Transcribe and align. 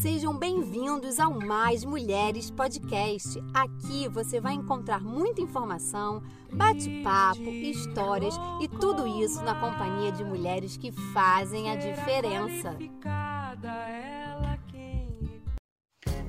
Sejam 0.00 0.36
bem-vindos 0.36 1.20
ao 1.20 1.32
Mais 1.32 1.84
Mulheres 1.84 2.50
Podcast. 2.50 3.42
Aqui 3.54 4.08
você 4.08 4.40
vai 4.40 4.52
encontrar 4.52 5.00
muita 5.00 5.40
informação, 5.40 6.22
bate-papo, 6.52 7.48
histórias 7.48 8.34
e 8.60 8.68
tudo 8.68 9.06
isso 9.06 9.42
na 9.42 9.54
companhia 9.54 10.10
de 10.10 10.24
mulheres 10.24 10.76
que 10.76 10.90
fazem 11.12 11.70
a 11.70 11.76
diferença. 11.76 12.76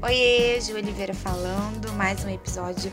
Oi, 0.01 0.61
Ju 0.61 0.75
Oliveira 0.75 1.13
falando, 1.13 1.91
mais 1.93 2.23
um 2.23 2.29
episódio 2.29 2.91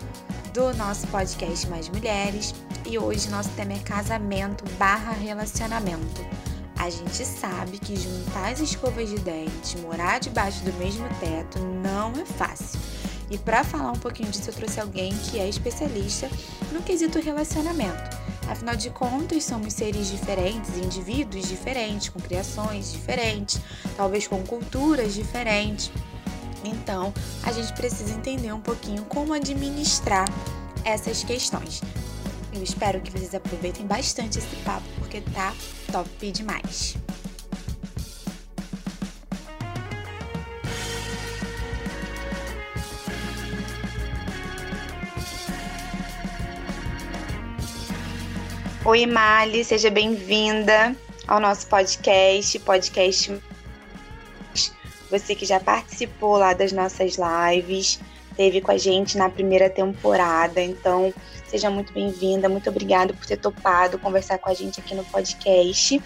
do 0.55 0.73
nosso 0.75 1.07
podcast 1.09 1.69
Mais 1.69 1.89
Mulheres 1.91 2.55
e 2.89 2.99
hoje 2.99 3.31
nosso 3.31 3.51
tema 3.51 3.75
é 3.75 3.79
casamento 3.81 4.65
barra 4.79 5.13
relacionamento. 5.13 6.52
A 6.83 6.91
gente 6.91 7.25
sabe 7.25 7.79
que 7.79 7.95
juntar 7.95 8.51
as 8.51 8.59
escovas 8.59 9.09
de 9.09 9.17
dente, 9.21 9.79
morar 9.79 10.19
debaixo 10.19 10.65
do 10.65 10.73
mesmo 10.73 11.09
teto 11.21 11.61
não 11.61 12.11
é 12.21 12.25
fácil. 12.25 12.81
E 13.31 13.39
para 13.39 13.63
falar 13.63 13.93
um 13.93 13.99
pouquinho 14.01 14.29
disso, 14.33 14.51
eu 14.51 14.55
trouxe 14.55 14.81
alguém 14.81 15.17
que 15.17 15.39
é 15.39 15.49
especialista 15.49 16.29
no 16.73 16.83
quesito 16.83 17.21
relacionamento. 17.21 18.19
Afinal 18.49 18.75
de 18.75 18.91
contas, 18.91 19.45
somos 19.45 19.75
seres 19.75 20.11
diferentes, 20.11 20.77
indivíduos 20.77 21.49
diferentes, 21.49 22.09
com 22.09 22.19
criações 22.19 22.91
diferentes, 22.91 23.61
talvez 23.97 24.27
com 24.27 24.43
culturas 24.43 25.15
diferentes. 25.15 25.89
Então, 26.65 27.15
a 27.45 27.53
gente 27.53 27.73
precisa 27.75 28.13
entender 28.13 28.53
um 28.53 28.61
pouquinho 28.61 29.05
como 29.05 29.33
administrar 29.33 30.29
essas 30.85 31.23
questões. 31.23 31.81
Eu 32.53 32.63
espero 32.63 33.01
que 33.01 33.11
vocês 33.11 33.35
aproveitem 33.35 33.87
bastante 33.87 34.39
esse 34.39 34.57
papo, 34.57 34.87
porque 34.99 35.21
tá 35.21 35.55
top 35.91 36.31
demais. 36.31 36.97
Oi, 48.85 49.07
Mali, 49.07 49.65
seja 49.65 49.91
bem-vinda 49.91 50.95
ao 51.27 51.41
nosso 51.41 51.67
podcast, 51.69 52.59
podcast 52.59 53.41
você 55.13 55.35
que 55.35 55.45
já 55.45 55.61
participou 55.61 56.39
lá 56.39 56.55
das 56.55 56.73
nossas 56.73 57.17
lives, 57.19 58.01
teve 58.35 58.63
com 58.63 58.71
a 58.71 58.79
gente 58.79 59.19
na 59.19 59.29
primeira 59.29 59.69
temporada, 59.69 60.59
então 60.59 61.13
Seja 61.53 61.69
muito 61.69 61.93
bem-vinda, 61.93 62.49
muito 62.49 62.71
obrigada 62.71 63.13
por 63.13 63.27
ter 63.27 63.37
topado 63.37 63.99
conversar 63.99 64.39
com 64.39 64.49
a 64.49 64.55
gente 64.55 64.81
aqui 64.81 64.95
no 64.95 65.05
podcast. 65.05 66.03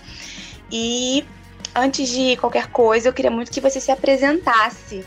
E 0.72 1.24
antes 1.72 2.08
de 2.08 2.36
qualquer 2.36 2.66
coisa, 2.66 3.08
eu 3.08 3.12
queria 3.12 3.30
muito 3.30 3.52
que 3.52 3.60
você 3.60 3.80
se 3.80 3.92
apresentasse 3.92 5.06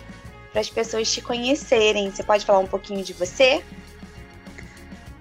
para 0.54 0.62
as 0.62 0.70
pessoas 0.70 1.12
te 1.12 1.22
conhecerem. 1.22 2.10
Você 2.10 2.24
pode 2.24 2.46
falar 2.46 2.60
um 2.60 2.68
pouquinho 2.68 3.04
de 3.04 3.12
você? 3.12 3.62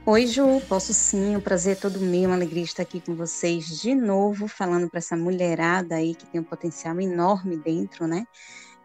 Oi, 0.07 0.29
Ju, 0.29 0.63
posso 0.69 0.95
sim, 0.95 1.35
o 1.35 1.39
um 1.39 1.41
prazer 1.41 1.73
é 1.73 1.81
todo 1.81 1.99
meu, 1.99 2.31
uma 2.31 2.37
alegria 2.37 2.63
estar 2.63 2.85
aqui 2.85 3.01
com 3.01 3.17
vocês 3.17 3.67
de 3.83 3.97
novo, 3.97 4.47
falando 4.47 4.89
para 4.89 4.99
essa 4.99 5.17
mulherada 5.17 5.97
aí 5.97 6.15
que 6.15 6.27
tem 6.27 6.41
um 6.41 6.45
potencial 6.45 7.01
enorme 7.01 7.57
dentro, 7.57 8.07
né? 8.07 8.25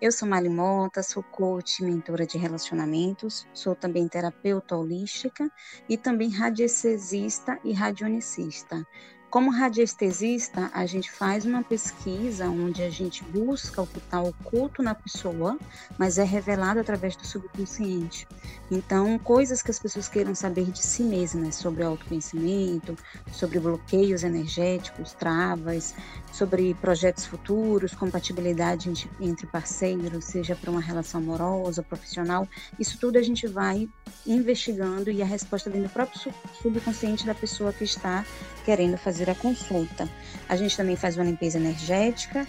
Eu 0.04 0.12
sou 0.12 0.28
Mali 0.28 0.50
Mota, 0.50 1.02
sou 1.02 1.24
coach, 1.24 1.82
mentora 1.82 2.28
de 2.28 2.38
relacionamentos, 2.38 3.48
sou 3.54 3.74
também 3.74 4.06
terapeuta 4.06 4.76
holística 4.76 5.50
e 5.88 5.98
também 5.98 6.30
radiestesista 6.30 7.58
e 7.64 7.72
radionicista. 7.72 8.86
Como 9.34 9.50
radiestesista, 9.50 10.70
a 10.76 10.86
gente 10.86 11.12
faz 11.12 11.44
uma 11.44 11.64
pesquisa 11.64 12.48
onde 12.48 12.84
a 12.84 12.90
gente 12.92 13.24
busca 13.24 13.82
o 13.82 13.88
que 13.88 13.98
está 13.98 14.22
oculto 14.22 14.84
na 14.84 14.94
pessoa, 14.94 15.58
mas 15.98 16.20
é 16.20 16.24
revelado 16.24 16.80
através 16.80 17.16
do 17.16 17.26
subconsciente. 17.26 18.28
Então, 18.70 19.18
coisas 19.18 19.64
que 19.64 19.72
as 19.72 19.80
pessoas 19.80 20.08
queiram 20.08 20.36
saber 20.36 20.66
de 20.66 20.84
si 20.84 21.02
mesmas, 21.02 21.56
sobre 21.56 21.82
autoconhecimento, 21.84 22.96
sobre 23.32 23.60
bloqueios 23.60 24.24
energéticos, 24.24 25.14
travas, 25.14 25.96
sobre 26.32 26.76
projetos 26.76 27.26
futuros, 27.26 27.96
compatibilidade 27.96 29.10
entre 29.20 29.48
parceiros, 29.48 30.26
seja 30.26 30.56
para 30.56 30.70
uma 30.70 30.80
relação 30.80 31.20
amorosa, 31.20 31.82
profissional, 31.82 32.48
isso 32.80 33.00
tudo 33.00 33.18
a 33.18 33.24
gente 33.24 33.48
vai 33.48 33.90
investigando 34.28 35.10
e 35.10 35.24
a 35.24 35.26
resposta 35.26 35.72
vem 35.72 35.82
do 35.82 35.90
próprio 35.90 36.20
subconsciente 36.62 37.26
da 37.26 37.34
pessoa 37.34 37.74
que 37.74 37.84
está 37.84 38.24
querendo 38.64 38.98
fazer 38.98 39.30
a 39.30 39.36
consulta. 39.36 40.08
A 40.48 40.56
gente 40.56 40.76
também 40.76 40.96
faz 40.96 41.16
uma 41.16 41.26
limpeza 41.26 41.58
energética 41.58 42.48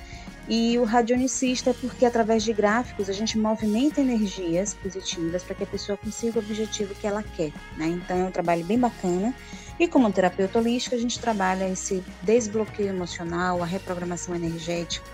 e 0.49 0.79
o 0.79 0.85
radionicista 0.85 1.71
é 1.71 1.73
porque 1.73 2.05
através 2.05 2.43
de 2.43 2.53
gráficos 2.53 3.09
a 3.09 3.13
gente 3.13 3.39
movimenta 3.39 4.01
energias 4.01 4.75
positivas 4.75 5.43
para 5.43 5.55
que 5.55 5.65
a 5.65 5.67
pessoa 5.67 5.97
consiga 5.97 6.39
o 6.39 6.43
objetivo 6.43 6.95
que 6.95 7.07
ela 7.07 7.23
quer. 7.23 7.53
Né? 7.77 7.87
Então 7.87 8.17
é 8.17 8.25
um 8.25 8.31
trabalho 8.31 8.65
bem 8.65 8.79
bacana. 8.79 9.35
E 9.79 9.89
como 9.89 10.13
terapeuta 10.13 10.59
holística, 10.59 10.95
a 10.95 10.99
gente 10.99 11.19
trabalha 11.19 11.69
esse 11.69 12.05
desbloqueio 12.23 12.91
emocional, 12.91 13.63
a 13.63 13.67
reprogramação 13.67 14.35
energética, 14.35 15.07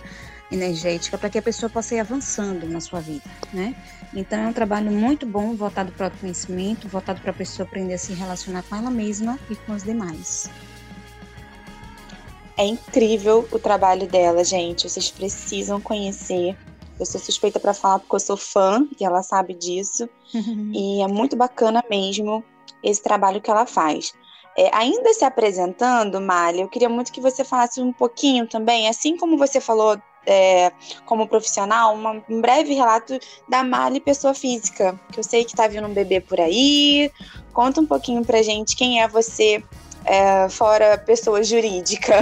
energética 0.51 1.17
para 1.17 1.31
que 1.31 1.39
a 1.39 1.43
pessoa 1.43 1.71
possa 1.71 1.95
ir 1.95 2.01
avançando 2.01 2.69
na 2.69 2.81
sua 2.81 3.01
vida, 3.01 3.25
né? 3.53 3.75
Então 4.13 4.41
é 4.41 4.47
um 4.49 4.53
trabalho 4.53 4.91
muito 4.91 5.25
bom, 5.25 5.55
voltado 5.55 5.93
para 5.93 6.09
o 6.09 6.11
conhecimento, 6.11 6.89
voltado 6.89 7.21
para 7.21 7.31
a 7.31 7.35
pessoa 7.35 7.67
aprender 7.67 7.95
a 7.95 7.99
se 7.99 8.13
relacionar 8.13 8.65
com 8.65 8.75
ela 8.75 8.91
mesma 8.91 9.39
e 9.49 9.55
com 9.55 9.73
os 9.73 9.85
demais. 9.85 10.51
É 12.61 12.67
incrível 12.67 13.49
o 13.51 13.59
trabalho 13.59 14.07
dela, 14.07 14.45
gente. 14.45 14.87
Vocês 14.87 15.11
precisam 15.11 15.81
conhecer. 15.81 16.55
Eu 16.99 17.07
sou 17.07 17.19
suspeita 17.19 17.59
para 17.59 17.73
falar 17.73 18.01
porque 18.01 18.15
eu 18.15 18.21
sou 18.21 18.37
fã 18.37 18.87
e 19.01 19.03
ela 19.03 19.23
sabe 19.23 19.55
disso. 19.55 20.07
e 20.71 21.01
é 21.01 21.09
muito 21.09 21.37
bacana 21.37 21.83
mesmo 21.89 22.45
esse 22.83 23.03
trabalho 23.03 23.41
que 23.41 23.51
ela 23.51 23.65
faz. 23.65 24.13
É, 24.59 24.69
ainda 24.77 25.15
se 25.15 25.25
apresentando, 25.25 26.21
Malha, 26.21 26.61
eu 26.61 26.69
queria 26.69 26.91
muito 26.91 27.13
que 27.13 27.21
você 27.21 27.43
falasse 27.45 27.81
um 27.81 27.95
pouquinho 27.95 28.47
também, 28.47 28.89
assim 28.89 29.17
como 29.17 29.39
você 29.39 29.59
falou 29.59 29.99
é, 30.27 30.71
como 31.07 31.27
profissional, 31.27 31.95
uma, 31.95 32.23
um 32.29 32.43
breve 32.43 32.75
relato 32.75 33.19
da 33.49 33.65
Mali 33.65 34.01
pessoa 34.01 34.35
física, 34.35 35.01
que 35.11 35.19
eu 35.19 35.25
sei 35.25 35.47
que 35.47 35.57
tá 35.57 35.67
vindo 35.67 35.87
um 35.87 35.95
bebê 35.95 36.21
por 36.21 36.39
aí. 36.39 37.11
Conta 37.55 37.81
um 37.81 37.87
pouquinho 37.87 38.23
pra 38.23 38.43
gente 38.43 38.77
quem 38.77 39.01
é 39.01 39.09
você 39.09 39.65
é, 40.05 40.49
fora 40.49 40.97
pessoa 40.99 41.43
jurídica. 41.43 42.15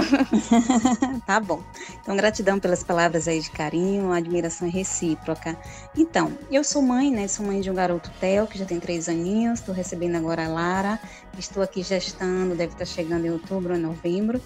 tá 1.25 1.39
bom. 1.39 1.63
Então, 2.01 2.15
gratidão 2.15 2.59
pelas 2.59 2.83
palavras 2.83 3.27
aí 3.27 3.39
de 3.39 3.51
carinho, 3.51 4.11
admiração 4.11 4.69
recíproca. 4.69 5.57
Então, 5.97 6.37
eu 6.51 6.63
sou 6.63 6.81
mãe, 6.81 7.11
né? 7.11 7.27
Sou 7.27 7.45
mãe 7.45 7.61
de 7.61 7.69
um 7.69 7.73
garoto 7.73 8.11
Theo, 8.19 8.47
que 8.47 8.57
já 8.57 8.65
tem 8.65 8.79
três 8.79 9.07
aninhos. 9.07 9.59
Estou 9.59 9.73
recebendo 9.73 10.15
agora 10.15 10.45
a 10.45 10.47
Lara. 10.47 10.99
Estou 11.37 11.63
aqui 11.63 11.81
gestando, 11.83 12.55
deve 12.55 12.73
estar 12.73 12.85
chegando 12.85 13.25
em 13.25 13.31
outubro 13.31 13.73
ou 13.73 13.79
novembro. 13.79 14.41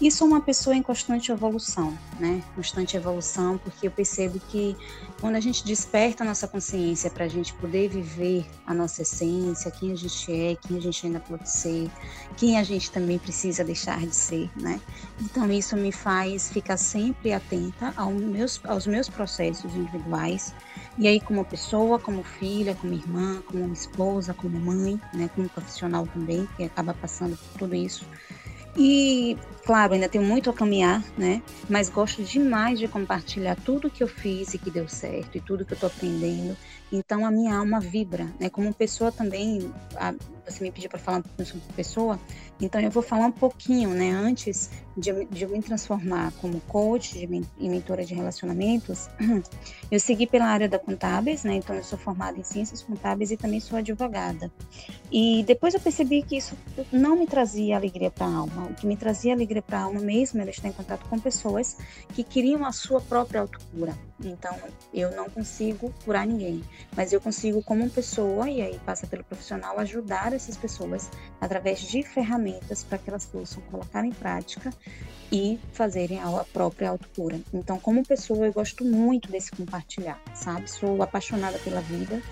E 0.00 0.10
sou 0.10 0.26
uma 0.26 0.40
pessoa 0.40 0.74
em 0.74 0.82
constante 0.82 1.30
evolução, 1.30 1.96
né? 2.18 2.42
Constante 2.56 2.96
evolução, 2.96 3.56
porque 3.58 3.86
eu 3.86 3.92
percebo 3.92 4.40
que 4.48 4.76
quando 5.20 5.36
a 5.36 5.40
gente 5.40 5.64
desperta 5.64 6.24
a 6.24 6.26
nossa 6.26 6.48
consciência 6.48 7.08
para 7.08 7.24
a 7.24 7.28
gente 7.28 7.54
poder 7.54 7.88
viver 7.88 8.44
a 8.66 8.74
nossa 8.74 9.02
essência, 9.02 9.70
quem 9.70 9.92
a 9.92 9.94
gente 9.94 10.32
é, 10.32 10.56
quem 10.56 10.78
a 10.78 10.80
gente 10.80 11.06
ainda 11.06 11.20
pode 11.20 11.48
ser, 11.48 11.88
quem 12.36 12.58
a 12.58 12.64
gente 12.64 12.90
também 12.90 13.20
precisa 13.20 13.62
deixar 13.62 14.00
de 14.00 14.14
ser, 14.14 14.50
né? 14.60 14.80
Então 15.20 15.50
isso 15.52 15.76
me 15.76 15.92
faz 15.92 16.50
ficar 16.50 16.76
sempre 16.76 17.32
atenta 17.32 17.94
aos 17.96 18.20
meus, 18.20 18.60
aos 18.64 18.86
meus 18.88 19.08
processos 19.08 19.74
individuais. 19.76 20.52
E 20.98 21.08
aí, 21.08 21.20
como 21.20 21.44
pessoa, 21.44 21.98
como 21.98 22.22
filha, 22.22 22.74
como 22.74 22.92
irmã, 22.92 23.42
como 23.46 23.72
esposa, 23.72 24.32
como 24.32 24.58
mãe, 24.60 25.00
né, 25.12 25.28
como 25.34 25.48
profissional 25.48 26.06
também, 26.06 26.48
que 26.56 26.62
acaba 26.62 26.94
passando 26.94 27.36
por 27.36 27.58
tudo 27.58 27.74
isso, 27.74 28.06
e, 28.76 29.36
claro, 29.64 29.94
ainda 29.94 30.08
tenho 30.08 30.24
muito 30.24 30.50
a 30.50 30.52
caminhar, 30.52 31.02
né? 31.16 31.42
Mas 31.68 31.88
gosto 31.88 32.22
demais 32.22 32.78
de 32.78 32.86
compartilhar 32.86 33.56
tudo 33.56 33.90
que 33.90 34.02
eu 34.02 34.08
fiz 34.08 34.54
e 34.54 34.58
que 34.58 34.70
deu 34.70 34.88
certo 34.88 35.36
e 35.36 35.40
tudo 35.40 35.64
que 35.64 35.72
eu 35.72 35.76
estou 35.76 35.88
aprendendo. 35.88 36.56
Então, 36.92 37.26
a 37.26 37.30
minha 37.30 37.56
alma 37.56 37.80
vibra, 37.80 38.28
né? 38.38 38.48
Como 38.48 38.72
pessoa 38.72 39.10
também, 39.10 39.72
a, 39.96 40.14
você 40.46 40.62
me 40.62 40.70
pediu 40.70 40.88
para 40.88 40.98
falar 40.98 41.18
um 41.18 41.22
pouquinho 41.22 41.48
sobre 41.48 41.72
pessoa, 41.74 42.20
então 42.60 42.80
eu 42.80 42.90
vou 42.90 43.02
falar 43.02 43.26
um 43.26 43.32
pouquinho, 43.32 43.90
né? 43.90 44.10
Antes 44.10 44.70
de, 44.96 45.24
de 45.26 45.44
eu 45.44 45.48
me 45.48 45.60
transformar 45.60 46.32
como 46.40 46.60
coach 46.60 47.18
de, 47.18 47.42
e 47.58 47.68
mentora 47.68 48.04
de 48.04 48.14
relacionamentos, 48.14 49.08
eu 49.90 49.98
segui 49.98 50.26
pela 50.26 50.46
área 50.46 50.68
da 50.68 50.78
contábeis, 50.78 51.42
né? 51.42 51.54
Então 51.54 51.74
eu 51.74 51.82
sou 51.82 51.98
formada 51.98 52.38
em 52.38 52.44
ciências 52.44 52.82
contábeis 52.82 53.30
e 53.30 53.36
também 53.36 53.58
sou 53.58 53.78
advogada. 53.78 54.52
E 55.10 55.42
depois 55.44 55.74
eu 55.74 55.80
percebi 55.80 56.22
que 56.22 56.36
isso 56.36 56.56
não 56.92 57.16
me 57.16 57.26
trazia 57.26 57.76
alegria 57.76 58.10
para 58.10 58.26
a 58.26 58.34
alma. 58.34 58.66
O 58.66 58.74
que 58.74 58.86
me 58.86 58.96
trazia 58.96 59.32
alegria 59.32 59.53
segredo 59.54 59.62
para 59.62 59.78
a 59.78 59.82
alma 59.82 60.00
mesmo 60.00 60.40
era 60.40 60.50
estar 60.50 60.68
em 60.68 60.72
contato 60.72 61.06
com 61.08 61.18
pessoas 61.18 61.76
que 62.12 62.24
queriam 62.24 62.64
a 62.64 62.72
sua 62.72 63.00
própria 63.00 63.40
autocura. 63.40 63.96
Então, 64.22 64.56
eu 64.92 65.14
não 65.14 65.28
consigo 65.28 65.92
curar 66.04 66.26
ninguém, 66.26 66.62
mas 66.96 67.12
eu 67.12 67.20
consigo, 67.20 67.62
como 67.62 67.88
pessoa, 67.90 68.48
e 68.48 68.62
aí 68.62 68.78
passa 68.84 69.06
pelo 69.06 69.22
profissional, 69.24 69.78
ajudar 69.78 70.32
essas 70.32 70.56
pessoas 70.56 71.10
através 71.40 71.80
de 71.80 72.02
ferramentas 72.02 72.82
para 72.82 72.98
que 72.98 73.10
elas 73.10 73.26
possam 73.26 73.62
colocar 73.70 74.04
em 74.04 74.12
prática 74.12 74.72
e 75.30 75.58
fazerem 75.72 76.20
a 76.20 76.44
própria 76.52 76.90
autocura. 76.90 77.40
Então, 77.52 77.78
como 77.78 78.04
pessoa, 78.04 78.46
eu 78.46 78.52
gosto 78.52 78.84
muito 78.84 79.30
desse 79.30 79.50
compartilhar, 79.50 80.20
sabe? 80.34 80.70
Sou 80.70 81.02
apaixonada 81.02 81.58
pela 81.58 81.80
vida 81.80 82.22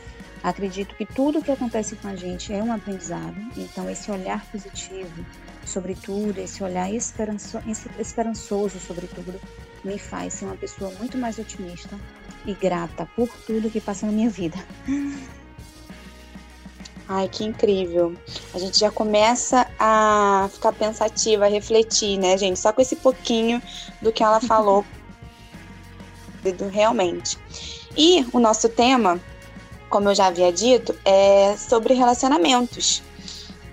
Acredito 0.42 0.96
que 0.96 1.06
tudo 1.06 1.40
que 1.40 1.52
acontece 1.52 1.94
com 1.96 2.08
a 2.08 2.16
gente 2.16 2.52
é 2.52 2.60
um 2.62 2.72
aprendizado, 2.72 3.36
então 3.56 3.88
esse 3.88 4.10
olhar 4.10 4.44
positivo 4.46 5.24
sobre 5.64 5.94
tudo, 5.94 6.38
esse 6.38 6.64
olhar 6.64 6.92
esperanço, 6.92 7.60
esperançoso 7.98 8.80
sobre 8.80 9.06
tudo, 9.06 9.40
me 9.84 9.98
faz 9.98 10.34
ser 10.34 10.46
uma 10.46 10.56
pessoa 10.56 10.90
muito 10.98 11.16
mais 11.16 11.38
otimista 11.38 11.96
e 12.44 12.54
grata 12.54 13.08
por 13.14 13.28
tudo 13.46 13.70
que 13.70 13.80
passa 13.80 14.04
na 14.06 14.12
minha 14.12 14.30
vida. 14.30 14.56
Ai, 17.08 17.28
que 17.28 17.44
incrível. 17.44 18.16
A 18.54 18.58
gente 18.58 18.78
já 18.78 18.90
começa 18.90 19.68
a 19.78 20.48
ficar 20.52 20.72
pensativa, 20.72 21.44
a 21.44 21.48
refletir, 21.48 22.18
né, 22.18 22.38
gente? 22.38 22.58
Só 22.58 22.72
com 22.72 22.80
esse 22.80 22.96
pouquinho 22.96 23.62
do 24.00 24.10
que 24.10 24.22
ela 24.22 24.40
falou. 24.40 24.84
realmente. 26.72 27.38
E 27.96 28.26
o 28.32 28.40
nosso 28.40 28.68
tema 28.68 29.20
como 29.92 30.08
eu 30.08 30.14
já 30.14 30.28
havia 30.28 30.50
dito, 30.50 30.98
é 31.04 31.54
sobre 31.58 31.92
relacionamentos. 31.92 33.02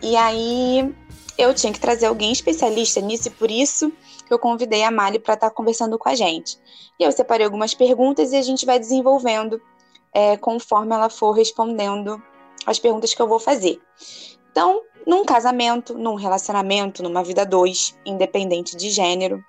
E 0.01 0.17
aí 0.17 0.93
eu 1.37 1.53
tinha 1.53 1.71
que 1.71 1.79
trazer 1.79 2.07
alguém 2.07 2.33
especialista 2.33 2.99
nisso 2.99 3.29
e 3.29 3.31
por 3.31 3.49
isso 3.49 3.89
que 4.27 4.33
eu 4.33 4.37
convidei 4.37 4.83
a 4.83 4.91
Mali 4.91 5.17
para 5.17 5.35
estar 5.35 5.49
tá 5.49 5.55
conversando 5.55 5.97
com 5.97 6.09
a 6.09 6.15
gente. 6.15 6.59
E 6.99 7.03
eu 7.03 7.11
separei 7.13 7.45
algumas 7.45 7.73
perguntas 7.73 8.33
e 8.33 8.35
a 8.35 8.41
gente 8.41 8.65
vai 8.65 8.77
desenvolvendo 8.77 9.61
é, 10.13 10.35
conforme 10.35 10.93
ela 10.93 11.09
for 11.09 11.31
respondendo 11.31 12.21
as 12.65 12.77
perguntas 12.77 13.13
que 13.13 13.21
eu 13.21 13.27
vou 13.27 13.39
fazer. 13.39 13.79
Então, 14.51 14.81
num 15.07 15.23
casamento, 15.23 15.93
num 15.97 16.15
relacionamento, 16.15 17.01
numa 17.01 17.23
vida 17.23 17.45
dois, 17.45 17.97
independente 18.05 18.75
de 18.75 18.89
gênero, 18.89 19.41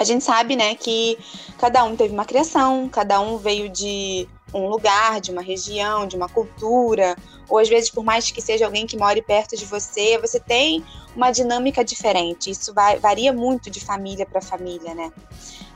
a 0.00 0.04
gente 0.04 0.24
sabe, 0.24 0.56
né, 0.56 0.74
que 0.74 1.16
cada 1.58 1.84
um 1.84 1.94
teve 1.94 2.12
uma 2.12 2.24
criação, 2.24 2.88
cada 2.88 3.20
um 3.20 3.36
veio 3.36 3.68
de 3.68 4.28
um 4.54 4.68
lugar, 4.68 5.20
de 5.20 5.30
uma 5.30 5.42
região, 5.42 6.06
de 6.06 6.16
uma 6.16 6.28
cultura, 6.28 7.16
ou 7.48 7.58
às 7.58 7.68
vezes 7.68 7.90
por 7.90 8.04
mais 8.04 8.30
que 8.30 8.40
seja 8.40 8.64
alguém 8.66 8.86
que 8.86 8.96
more 8.96 9.20
perto 9.22 9.56
de 9.56 9.64
você, 9.64 10.18
você 10.18 10.38
tem 10.38 10.84
uma 11.14 11.30
dinâmica 11.30 11.84
diferente. 11.84 12.50
Isso 12.50 12.72
vai, 12.72 12.98
varia 12.98 13.32
muito 13.32 13.70
de 13.70 13.80
família 13.80 14.26
para 14.26 14.40
família, 14.40 14.94
né? 14.94 15.12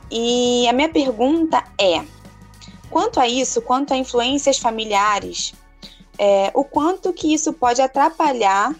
E 0.09 0.67
a 0.67 0.73
minha 0.73 0.89
pergunta 0.89 1.63
é: 1.79 2.03
quanto 2.89 3.19
a 3.19 3.27
isso, 3.27 3.61
quanto 3.61 3.93
a 3.93 3.97
influências 3.97 4.57
familiares, 4.57 5.53
é, 6.17 6.51
o 6.53 6.63
quanto 6.63 7.13
que 7.13 7.33
isso 7.33 7.53
pode 7.53 7.81
atrapalhar 7.81 8.73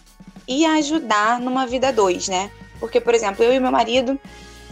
e 0.46 0.64
ajudar 0.64 1.40
numa 1.40 1.66
vida 1.66 1.92
dois, 1.92 2.28
né? 2.28 2.50
Porque, 2.80 3.00
por 3.00 3.14
exemplo, 3.14 3.44
eu 3.44 3.52
e 3.52 3.60
meu 3.60 3.70
marido 3.70 4.18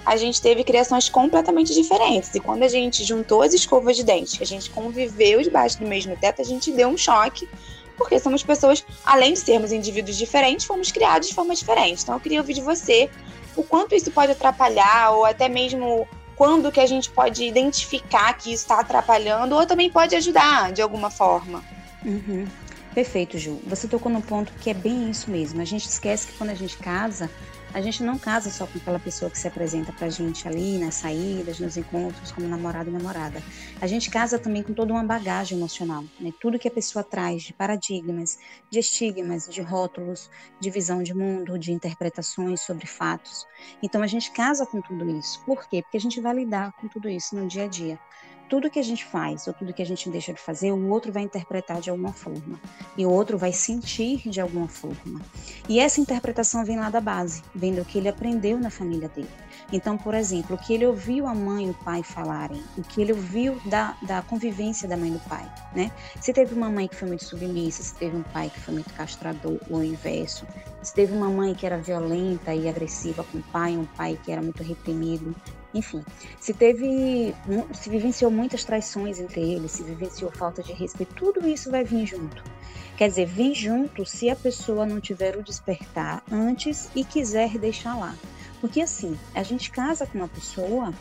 a 0.06 0.16
gente 0.16 0.40
teve 0.40 0.62
criações 0.62 1.08
completamente 1.08 1.74
diferentes. 1.74 2.32
E 2.32 2.38
quando 2.38 2.62
a 2.62 2.68
gente 2.68 3.02
juntou 3.02 3.42
as 3.42 3.52
escovas 3.52 3.96
de 3.96 4.04
dente, 4.04 4.38
que 4.38 4.44
a 4.44 4.46
gente 4.46 4.70
conviveu 4.70 5.42
debaixo 5.42 5.80
do 5.80 5.86
mesmo 5.86 6.16
teto, 6.16 6.40
a 6.40 6.44
gente 6.44 6.70
deu 6.70 6.88
um 6.88 6.96
choque, 6.96 7.48
porque 7.96 8.20
somos 8.20 8.44
pessoas, 8.44 8.84
além 9.04 9.32
de 9.32 9.40
sermos 9.40 9.72
indivíduos 9.72 10.16
diferentes, 10.16 10.64
fomos 10.64 10.92
criados 10.92 11.26
de 11.28 11.34
forma 11.34 11.56
diferente. 11.56 12.04
Então 12.04 12.14
eu 12.14 12.20
queria 12.20 12.38
ouvir 12.38 12.54
de 12.54 12.60
você 12.60 13.10
o 13.56 13.64
quanto 13.64 13.96
isso 13.96 14.12
pode 14.12 14.30
atrapalhar, 14.30 15.10
ou 15.10 15.24
até 15.24 15.48
mesmo 15.48 16.06
quando 16.36 16.70
que 16.70 16.78
a 16.78 16.86
gente 16.86 17.10
pode 17.10 17.42
identificar 17.42 18.32
que 18.34 18.52
isso 18.52 18.62
está 18.62 18.78
atrapalhando, 18.80 19.56
ou 19.56 19.66
também 19.66 19.90
pode 19.90 20.14
ajudar 20.14 20.70
de 20.70 20.82
alguma 20.82 21.10
forma. 21.10 21.64
Uhum. 22.04 22.46
Perfeito, 22.94 23.36
Ju. 23.38 23.60
Você 23.66 23.88
tocou 23.88 24.12
num 24.12 24.20
ponto 24.20 24.52
que 24.60 24.70
é 24.70 24.74
bem 24.74 25.10
isso 25.10 25.30
mesmo. 25.30 25.60
A 25.60 25.64
gente 25.64 25.86
esquece 25.86 26.28
que 26.28 26.38
quando 26.38 26.50
a 26.50 26.54
gente 26.54 26.76
casa, 26.76 27.28
a 27.76 27.80
gente 27.82 28.02
não 28.02 28.18
casa 28.18 28.48
só 28.50 28.66
com 28.66 28.78
aquela 28.78 28.98
pessoa 28.98 29.30
que 29.30 29.38
se 29.38 29.46
apresenta 29.46 29.92
pra 29.92 30.08
gente 30.08 30.48
ali 30.48 30.78
nas 30.78 30.94
saídas, 30.94 31.60
nos 31.60 31.76
encontros, 31.76 32.32
como 32.32 32.48
namorado 32.48 32.88
e 32.88 32.92
namorada. 32.92 33.42
A 33.78 33.86
gente 33.86 34.08
casa 34.08 34.38
também 34.38 34.62
com 34.62 34.72
toda 34.72 34.94
uma 34.94 35.04
bagagem 35.04 35.58
emocional, 35.58 36.02
né? 36.18 36.32
Tudo 36.40 36.58
que 36.58 36.68
a 36.68 36.70
pessoa 36.70 37.04
traz 37.04 37.42
de 37.42 37.52
paradigmas, 37.52 38.38
de 38.70 38.78
estigmas, 38.78 39.46
de 39.46 39.60
rótulos, 39.60 40.30
de 40.58 40.70
visão 40.70 41.02
de 41.02 41.12
mundo, 41.12 41.58
de 41.58 41.70
interpretações 41.70 42.62
sobre 42.62 42.86
fatos. 42.86 43.46
Então 43.82 44.02
a 44.02 44.06
gente 44.06 44.30
casa 44.30 44.64
com 44.64 44.80
tudo 44.80 45.10
isso. 45.10 45.44
Por 45.44 45.68
quê? 45.68 45.82
Porque 45.82 45.98
a 45.98 46.00
gente 46.00 46.18
vai 46.18 46.34
lidar 46.34 46.72
com 46.80 46.88
tudo 46.88 47.10
isso 47.10 47.36
no 47.36 47.46
dia 47.46 47.64
a 47.64 47.68
dia 47.68 47.98
tudo 48.48 48.70
que 48.70 48.78
a 48.78 48.82
gente 48.82 49.04
faz 49.04 49.46
ou 49.46 49.52
tudo 49.52 49.72
que 49.72 49.82
a 49.82 49.86
gente 49.86 50.08
deixa 50.08 50.32
de 50.32 50.40
fazer, 50.40 50.72
o 50.72 50.88
outro 50.88 51.12
vai 51.12 51.22
interpretar 51.22 51.80
de 51.80 51.90
alguma 51.90 52.12
forma 52.12 52.60
e 52.96 53.04
o 53.04 53.10
outro 53.10 53.36
vai 53.36 53.52
sentir 53.52 54.28
de 54.28 54.40
alguma 54.40 54.68
forma. 54.68 55.20
E 55.68 55.80
essa 55.80 56.00
interpretação 56.00 56.64
vem 56.64 56.78
lá 56.78 56.90
da 56.90 57.00
base, 57.00 57.42
vem 57.54 57.74
do 57.74 57.84
que 57.84 57.98
ele 57.98 58.08
aprendeu 58.08 58.58
na 58.58 58.70
família 58.70 59.08
dele. 59.08 59.28
Então, 59.72 59.98
por 59.98 60.14
exemplo, 60.14 60.54
o 60.54 60.58
que 60.58 60.72
ele 60.74 60.86
ouviu 60.86 61.26
a 61.26 61.34
mãe 61.34 61.66
e 61.66 61.70
o 61.70 61.74
pai 61.74 62.02
falarem, 62.02 62.62
o 62.78 62.82
que 62.82 63.00
ele 63.00 63.12
ouviu 63.12 63.60
da, 63.66 63.96
da 64.02 64.22
convivência 64.22 64.88
da 64.88 64.96
mãe 64.96 65.10
e 65.10 65.12
do 65.14 65.20
pai, 65.28 65.50
né? 65.74 65.90
Se 66.20 66.32
teve 66.32 66.54
uma 66.54 66.70
mãe 66.70 66.86
que 66.86 66.94
foi 66.94 67.08
muito 67.08 67.24
submissa, 67.24 67.82
se 67.82 67.94
teve 67.94 68.16
um 68.16 68.22
pai 68.22 68.48
que 68.48 68.60
foi 68.60 68.74
muito 68.74 68.92
castrador, 68.94 69.58
ou 69.68 69.78
o 69.78 69.84
inverso, 69.84 70.46
se 70.82 70.94
teve 70.94 71.12
uma 71.12 71.28
mãe 71.28 71.52
que 71.52 71.66
era 71.66 71.78
violenta 71.78 72.54
e 72.54 72.68
agressiva 72.68 73.24
com 73.24 73.38
o 73.38 73.42
pai, 73.42 73.76
um 73.76 73.84
pai 73.84 74.16
que 74.22 74.30
era 74.30 74.40
muito 74.40 74.62
reprimido, 74.62 75.34
enfim, 75.76 76.04
se 76.40 76.52
teve, 76.54 77.34
se 77.74 77.90
vivenciou 77.90 78.30
muitas 78.30 78.64
traições 78.64 79.20
entre 79.20 79.40
eles, 79.40 79.72
se 79.72 79.82
vivenciou 79.82 80.30
falta 80.30 80.62
de 80.62 80.72
respeito, 80.72 81.14
tudo 81.14 81.46
isso 81.46 81.70
vai 81.70 81.84
vir 81.84 82.06
junto. 82.06 82.42
Quer 82.96 83.08
dizer, 83.08 83.26
vem 83.26 83.54
junto 83.54 84.06
se 84.06 84.30
a 84.30 84.36
pessoa 84.36 84.86
não 84.86 85.00
tiver 85.00 85.36
o 85.36 85.42
despertar 85.42 86.22
antes 86.32 86.88
e 86.94 87.04
quiser 87.04 87.58
deixar 87.58 87.96
lá. 87.96 88.14
Porque 88.60 88.80
assim, 88.80 89.18
a 89.34 89.42
gente 89.42 89.70
casa 89.70 90.06
com 90.06 90.16
uma 90.16 90.28
pessoa 90.28 90.94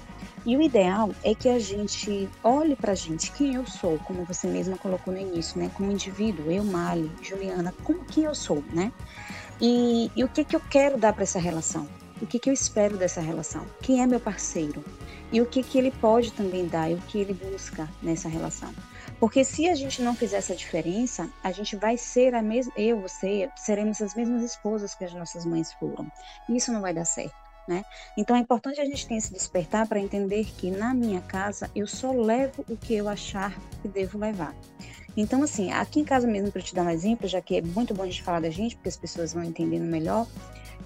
e 0.46 0.58
o 0.58 0.62
ideal 0.62 1.12
é 1.24 1.34
que 1.34 1.48
a 1.48 1.58
gente 1.58 2.30
olhe 2.44 2.76
para 2.76 2.92
a 2.92 2.96
gente, 2.96 3.32
quem 3.32 3.56
eu 3.56 3.66
sou, 3.66 3.98
como 4.00 4.26
você 4.26 4.46
mesma 4.46 4.78
colocou 4.78 5.14
no 5.14 5.20
início, 5.20 5.58
né? 5.58 5.72
Como 5.74 5.92
indivíduo, 5.92 6.52
eu, 6.52 6.64
Mali, 6.64 7.10
Juliana, 7.22 7.74
como 7.84 8.04
que 8.04 8.24
eu 8.24 8.36
sou, 8.36 8.64
né? 8.74 8.92
E, 9.60 10.12
e 10.16 10.24
o 10.24 10.28
que, 10.28 10.44
que 10.44 10.56
eu 10.56 10.60
quero 10.70 10.98
dar 10.98 11.14
para 11.14 11.24
essa 11.24 11.40
relação? 11.40 11.88
O 12.26 12.28
que, 12.28 12.40
que 12.40 12.50
eu 12.50 12.54
espero 12.54 12.98
dessa 12.98 13.22
relação, 13.22 13.64
quem 13.84 14.02
é 14.02 14.08
meu 14.08 14.20
parceiro 14.20 14.84
e 15.32 15.40
o 15.42 15.46
que, 15.46 15.62
que 15.62 15.78
ele 15.78 15.92
pode 15.92 16.34
também 16.34 16.68
dar 16.68 16.90
e 16.90 16.96
o 16.96 17.02
que 17.02 17.20
ele 17.20 17.34
busca 17.34 17.88
nessa 18.02 18.28
relação. 18.28 18.74
Porque 19.20 19.44
se 19.44 19.70
a 19.70 19.76
gente 19.76 20.02
não 20.02 20.16
fizer 20.16 20.38
essa 20.38 20.56
diferença, 20.56 21.30
a 21.44 21.52
gente 21.52 21.76
vai 21.76 21.98
ser 21.98 22.34
a 22.34 22.42
mesma, 22.42 22.74
eu, 22.76 23.00
você, 23.00 23.48
seremos 23.56 24.02
as 24.02 24.16
mesmas 24.16 24.42
esposas 24.42 24.96
que 24.96 25.06
as 25.06 25.14
nossas 25.14 25.46
mães 25.46 25.72
foram. 25.74 26.12
E 26.50 26.58
isso 26.58 26.74
não 26.74 26.82
vai 26.82 26.96
dar 26.96 27.06
certo. 27.06 27.36
Né? 27.68 27.86
Então 28.18 28.36
é 28.36 28.40
importante 28.40 28.82
a 28.82 28.86
gente 28.86 29.08
ter 29.08 29.16
esse 29.16 29.32
despertar 29.32 29.88
para 29.88 30.00
entender 30.00 30.46
que 30.46 30.70
na 30.70 30.94
minha 30.94 31.22
casa 31.22 31.70
eu 31.76 31.88
só 31.88 32.12
levo 32.12 32.66
o 32.68 32.76
que 32.76 32.96
eu 32.96 33.08
achar 33.08 33.56
que 33.82 33.88
devo 33.88 34.18
levar. 34.18 34.56
Então, 35.18 35.42
assim, 35.44 35.72
aqui 35.72 36.02
em 36.02 36.04
casa 36.04 36.28
mesmo, 36.28 36.52
para 36.52 36.62
te 36.62 36.76
dar 36.76 36.84
um 36.84 36.90
exemplo, 36.90 37.28
já 37.28 37.42
que 37.42 37.56
é 37.56 37.62
muito 37.62 37.94
bom 37.94 38.04
a 38.04 38.06
gente 38.06 38.22
falar 38.22 38.42
da 38.42 38.50
gente, 38.50 38.76
porque 38.76 38.90
as 38.90 38.98
pessoas 38.98 39.34
vão 39.34 39.44
entendendo 39.44 39.86
melhor, 39.86 40.28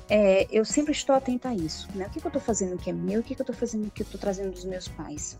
é, 0.10 0.48
eu 0.52 0.66
sempre 0.66 0.92
estou 0.92 1.16
atenta 1.16 1.50
a 1.50 1.56
isso. 1.56 1.88
Né? 1.94 2.06
O 2.06 2.10
que, 2.10 2.20
que 2.20 2.26
eu 2.26 2.30
estou 2.30 2.42
fazendo 2.42 2.78
que 2.78 2.90
é 2.90 2.94
meu, 2.94 3.20
o 3.20 3.24
que, 3.24 3.36
que 3.36 3.42
eu 3.42 3.44
estou 3.44 3.56
fazendo 3.56 3.92
que 3.92 4.02
eu 4.02 4.06
estou 4.06 4.20
trazendo 4.20 4.52
dos 4.52 4.66
meus 4.66 4.88
pais. 4.88 5.38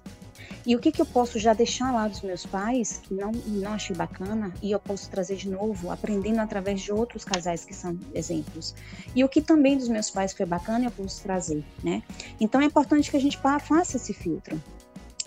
E 0.66 0.76
o 0.76 0.80
que, 0.80 0.92
que 0.92 1.02
eu 1.02 1.06
posso 1.06 1.40
já 1.40 1.54
deixar 1.54 1.92
lá 1.92 2.08
dos 2.08 2.22
meus 2.22 2.46
pais, 2.46 3.00
que 3.04 3.14
não, 3.14 3.32
não 3.32 3.74
achei 3.74 3.96
bacana, 3.96 4.54
e 4.62 4.72
eu 4.72 4.80
posso 4.80 5.10
trazer 5.10 5.36
de 5.36 5.50
novo, 5.50 5.92
aprendendo 5.92 6.40
através 6.40 6.82
de 6.82 6.92
outros 6.92 7.24
casais 7.24 7.66
que 7.66 7.74
são 7.74 7.98
exemplos. 8.14 8.76
E 9.16 9.24
o 9.24 9.30
que 9.30 9.42
também 9.42 9.78
dos 9.78 9.88
meus 9.88 10.10
pais 10.10 10.34
foi 10.34 10.46
bacana, 10.46 10.86
eu 10.86 10.92
posso 10.92 11.22
trazer, 11.24 11.64
né? 11.84 12.04
Então 12.40 12.62
é 12.62 12.66
importante 12.66 13.10
que 13.10 13.18
a 13.18 13.22
gente 13.22 13.38
faça 13.38 13.98
esse 13.98 14.14
filtro. 14.14 14.62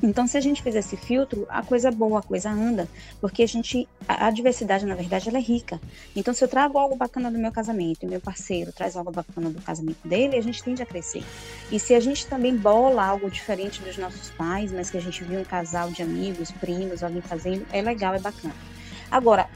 Então, 0.02 0.26
se 0.26 0.36
a 0.36 0.40
gente 0.40 0.62
fizer 0.62 0.80
esse 0.80 0.96
filtro, 0.96 1.46
a 1.48 1.62
coisa 1.62 1.90
boa, 1.90 2.18
a 2.18 2.22
coisa 2.22 2.50
anda, 2.50 2.88
porque 3.20 3.42
a 3.42 3.46
gente, 3.46 3.88
a, 4.08 4.26
a, 4.26 4.30
diversidade, 4.30 4.84
na 4.84 4.96
verdade, 4.96 5.28
ela 5.28 5.38
é 5.38 5.40
rica. 5.40 5.80
Então, 6.16 6.34
se 6.34 6.42
eu 6.42 6.48
trago 6.48 6.76
algo 6.76 6.96
bacana 6.96 7.30
do 7.30 7.38
meu 7.38 7.52
casamento, 7.52 8.04
e 8.04 8.08
meu 8.08 8.20
parceiro 8.20 8.72
traz 8.72 8.96
algo 8.96 9.12
bacana 9.12 9.50
do 9.50 9.60
casamento 9.60 10.06
dele, 10.06 10.36
a 10.36 10.42
gente 10.42 10.62
tende 10.62 10.82
a 10.82 10.86
crescer. 10.86 11.22
E 11.70 11.78
se 11.78 11.94
a 11.94 12.00
gente 12.00 12.26
também 12.26 12.56
bola 12.56 13.04
algo 13.04 13.30
diferente 13.30 13.80
dos 13.80 13.96
nossos 13.96 14.30
pais, 14.30 14.72
mas 14.72 14.90
que 14.90 14.96
a 14.96 15.00
gente 15.00 15.22
viu 15.22 15.38
um 15.38 15.44
casal 15.44 15.90
de 15.90 16.02
amigos, 16.02 16.50
primos, 16.50 17.04
alguém 17.04 17.22
fazendo, 17.22 17.64
é 17.72 17.80
legal, 17.80 18.14
é 18.14 18.18
bacana. 18.18 18.54
Agora, 19.08 19.48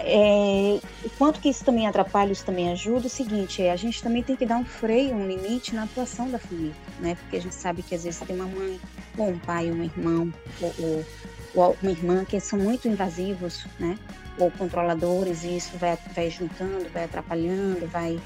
é, 0.00 0.80
o 1.04 1.10
quanto 1.18 1.40
que 1.40 1.48
isso 1.48 1.64
também 1.64 1.86
atrapalha, 1.86 2.32
isso 2.32 2.44
também 2.44 2.70
ajuda, 2.70 3.06
é 3.06 3.08
o 3.08 3.10
seguinte, 3.10 3.62
é, 3.62 3.72
a 3.72 3.76
gente 3.76 4.02
também 4.02 4.22
tem 4.22 4.36
que 4.36 4.46
dar 4.46 4.56
um 4.56 4.64
freio, 4.64 5.14
um 5.14 5.26
limite 5.26 5.74
na 5.74 5.84
atuação 5.84 6.30
da 6.30 6.38
família, 6.38 6.74
né? 7.00 7.16
Porque 7.16 7.36
a 7.36 7.40
gente 7.40 7.54
sabe 7.54 7.82
que 7.82 7.94
às 7.94 8.04
vezes 8.04 8.20
tem 8.20 8.36
uma 8.36 8.46
mãe, 8.46 8.80
ou 9.16 9.28
um 9.28 9.38
pai, 9.38 9.70
ou 9.70 9.76
um 9.76 9.82
irmão, 9.82 10.32
ou, 10.60 10.74
ou, 10.78 11.04
ou 11.54 11.76
uma 11.82 11.90
irmã 11.90 12.24
que 12.24 12.38
são 12.38 12.58
muito 12.58 12.86
invasivos, 12.86 13.66
né? 13.78 13.98
Ou 14.38 14.50
controladores, 14.52 15.42
e 15.42 15.56
isso 15.56 15.76
vai, 15.76 15.98
vai 16.14 16.30
juntando, 16.30 16.88
vai 16.90 17.04
atrapalhando, 17.04 17.86
vai 17.88 18.20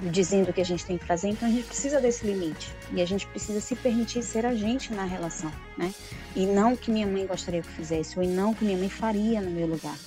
dizendo 0.00 0.48
o 0.48 0.52
que 0.54 0.62
a 0.62 0.64
gente 0.64 0.86
tem 0.86 0.96
que 0.96 1.04
fazer, 1.04 1.28
então 1.28 1.46
a 1.46 1.52
gente 1.52 1.66
precisa 1.66 2.00
desse 2.00 2.26
limite. 2.26 2.74
E 2.92 3.02
a 3.02 3.06
gente 3.06 3.26
precisa 3.26 3.60
se 3.60 3.76
permitir 3.76 4.22
ser 4.22 4.46
a 4.46 4.54
gente 4.54 4.94
na 4.94 5.04
relação, 5.04 5.52
né? 5.76 5.92
E 6.34 6.46
não 6.46 6.72
o 6.72 6.76
que 6.76 6.90
minha 6.90 7.06
mãe 7.06 7.26
gostaria 7.26 7.60
que 7.60 7.68
eu 7.68 7.72
fizesse, 7.72 8.18
ou 8.18 8.26
não 8.26 8.52
o 8.52 8.54
que 8.54 8.64
minha 8.64 8.78
mãe 8.78 8.88
faria 8.88 9.42
no 9.42 9.50
meu 9.50 9.66
lugar. 9.66 9.98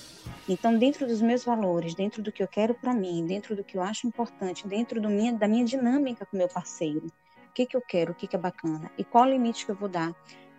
Então, 0.47 0.77
dentro 0.77 1.07
dos 1.07 1.21
meus 1.21 1.43
valores, 1.43 1.93
dentro 1.95 2.21
do 2.21 2.31
que 2.31 2.43
eu 2.43 2.47
quero 2.47 2.73
para 2.73 2.93
mim, 2.93 3.25
dentro 3.25 3.55
do 3.55 3.63
que 3.63 3.77
eu 3.77 3.81
acho 3.81 4.07
importante, 4.07 4.67
dentro 4.67 4.99
do 5.01 5.09
minha, 5.09 5.33
da 5.33 5.47
minha 5.47 5.65
dinâmica 5.65 6.25
com 6.25 6.37
meu 6.37 6.47
parceiro, 6.47 7.07
o 7.07 7.53
que, 7.53 7.65
que 7.65 7.77
eu 7.77 7.81
quero, 7.81 8.11
o 8.11 8.15
que, 8.15 8.27
que 8.27 8.35
é 8.35 8.39
bacana, 8.39 8.91
e 8.97 9.03
qual 9.03 9.25
o 9.25 9.29
limite 9.29 9.65
que 9.65 9.71
eu 9.71 9.75
vou 9.75 9.89
dar 9.89 10.13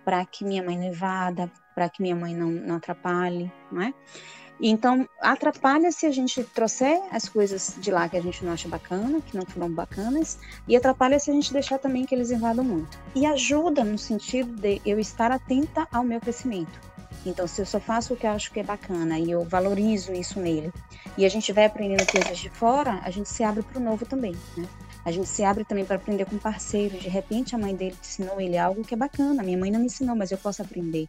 para 0.04 0.24
que 0.24 0.44
minha 0.44 0.62
mãe 0.62 0.76
não 0.76 0.84
invada, 0.84 1.50
para 1.74 1.88
que 1.88 2.02
minha 2.02 2.14
mãe 2.14 2.34
não, 2.34 2.50
não 2.50 2.76
atrapalhe, 2.76 3.50
não 3.72 3.82
é? 3.82 3.94
Então, 4.60 5.08
atrapalha 5.20 5.90
se 5.90 6.06
a 6.06 6.10
gente 6.12 6.42
trouxer 6.44 7.02
as 7.10 7.28
coisas 7.28 7.74
de 7.78 7.90
lá 7.90 8.08
que 8.08 8.16
a 8.16 8.22
gente 8.22 8.44
não 8.44 8.52
acha 8.52 8.68
bacana, 8.68 9.20
que 9.20 9.36
não 9.36 9.44
foram 9.44 9.70
bacanas, 9.70 10.38
e 10.68 10.76
atrapalha 10.76 11.18
se 11.18 11.30
a 11.30 11.34
gente 11.34 11.52
deixar 11.52 11.78
também 11.78 12.04
que 12.04 12.14
eles 12.14 12.30
invadam 12.30 12.64
muito. 12.64 12.98
E 13.14 13.26
ajuda 13.26 13.82
no 13.82 13.98
sentido 13.98 14.54
de 14.54 14.80
eu 14.86 15.00
estar 15.00 15.32
atenta 15.32 15.88
ao 15.92 16.04
meu 16.04 16.20
crescimento. 16.20 16.93
Então, 17.24 17.46
se 17.46 17.60
eu 17.60 17.66
só 17.66 17.80
faço 17.80 18.14
o 18.14 18.16
que 18.16 18.26
eu 18.26 18.30
acho 18.30 18.52
que 18.52 18.60
é 18.60 18.62
bacana 18.62 19.18
e 19.18 19.30
eu 19.30 19.44
valorizo 19.44 20.12
isso 20.12 20.38
nele, 20.38 20.72
e 21.16 21.24
a 21.24 21.28
gente 21.28 21.52
vai 21.52 21.64
aprendendo 21.64 22.06
coisas 22.10 22.38
de 22.38 22.50
fora, 22.50 23.00
a 23.02 23.10
gente 23.10 23.28
se 23.28 23.42
abre 23.42 23.62
para 23.62 23.78
o 23.78 23.82
novo 23.82 24.04
também, 24.04 24.36
né? 24.56 24.66
A 25.04 25.12
gente 25.12 25.28
se 25.28 25.44
abre 25.44 25.64
também 25.64 25.84
para 25.84 25.96
aprender 25.96 26.24
com 26.24 26.38
parceiros. 26.38 27.02
De 27.02 27.08
repente, 27.08 27.54
a 27.54 27.58
mãe 27.58 27.76
dele 27.76 27.94
ensinou 28.00 28.40
ele 28.40 28.56
algo 28.56 28.82
que 28.82 28.94
é 28.94 28.96
bacana. 28.96 29.42
Minha 29.42 29.58
mãe 29.58 29.70
não 29.70 29.78
me 29.78 29.86
ensinou, 29.86 30.16
mas 30.16 30.30
eu 30.30 30.38
posso 30.38 30.62
aprender. 30.62 31.06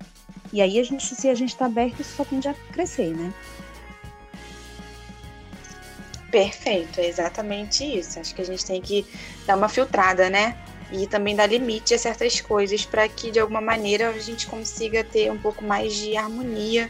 E 0.51 0.61
aí, 0.61 0.77
a 0.77 0.83
gente, 0.83 1.15
se 1.15 1.29
a 1.29 1.33
gente 1.33 1.53
está 1.53 1.65
aberto, 1.65 2.01
isso 2.01 2.13
só 2.17 2.25
tende 2.25 2.49
a 2.49 2.53
crescer, 2.53 3.15
né? 3.15 3.33
Perfeito, 6.29 6.99
é 6.99 7.07
exatamente 7.07 7.85
isso. 7.85 8.19
Acho 8.19 8.35
que 8.35 8.41
a 8.41 8.45
gente 8.45 8.65
tem 8.65 8.81
que 8.81 9.05
dar 9.47 9.55
uma 9.55 9.69
filtrada, 9.69 10.29
né? 10.29 10.57
E 10.91 11.07
também 11.07 11.35
dar 11.35 11.47
limite 11.47 11.93
a 11.93 11.97
certas 11.97 12.39
coisas 12.39 12.85
para 12.85 13.07
que, 13.07 13.31
de 13.31 13.39
alguma 13.39 13.61
maneira, 13.61 14.09
a 14.09 14.19
gente 14.19 14.47
consiga 14.47 15.03
ter 15.03 15.31
um 15.31 15.37
pouco 15.37 15.63
mais 15.63 15.93
de 15.93 16.15
harmonia 16.15 16.89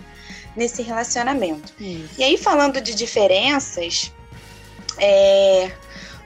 nesse 0.55 0.81
relacionamento. 0.81 1.73
Isso. 1.79 2.09
E 2.17 2.23
aí, 2.23 2.37
falando 2.37 2.81
de 2.81 2.93
diferenças, 2.93 4.11
é, 4.97 5.71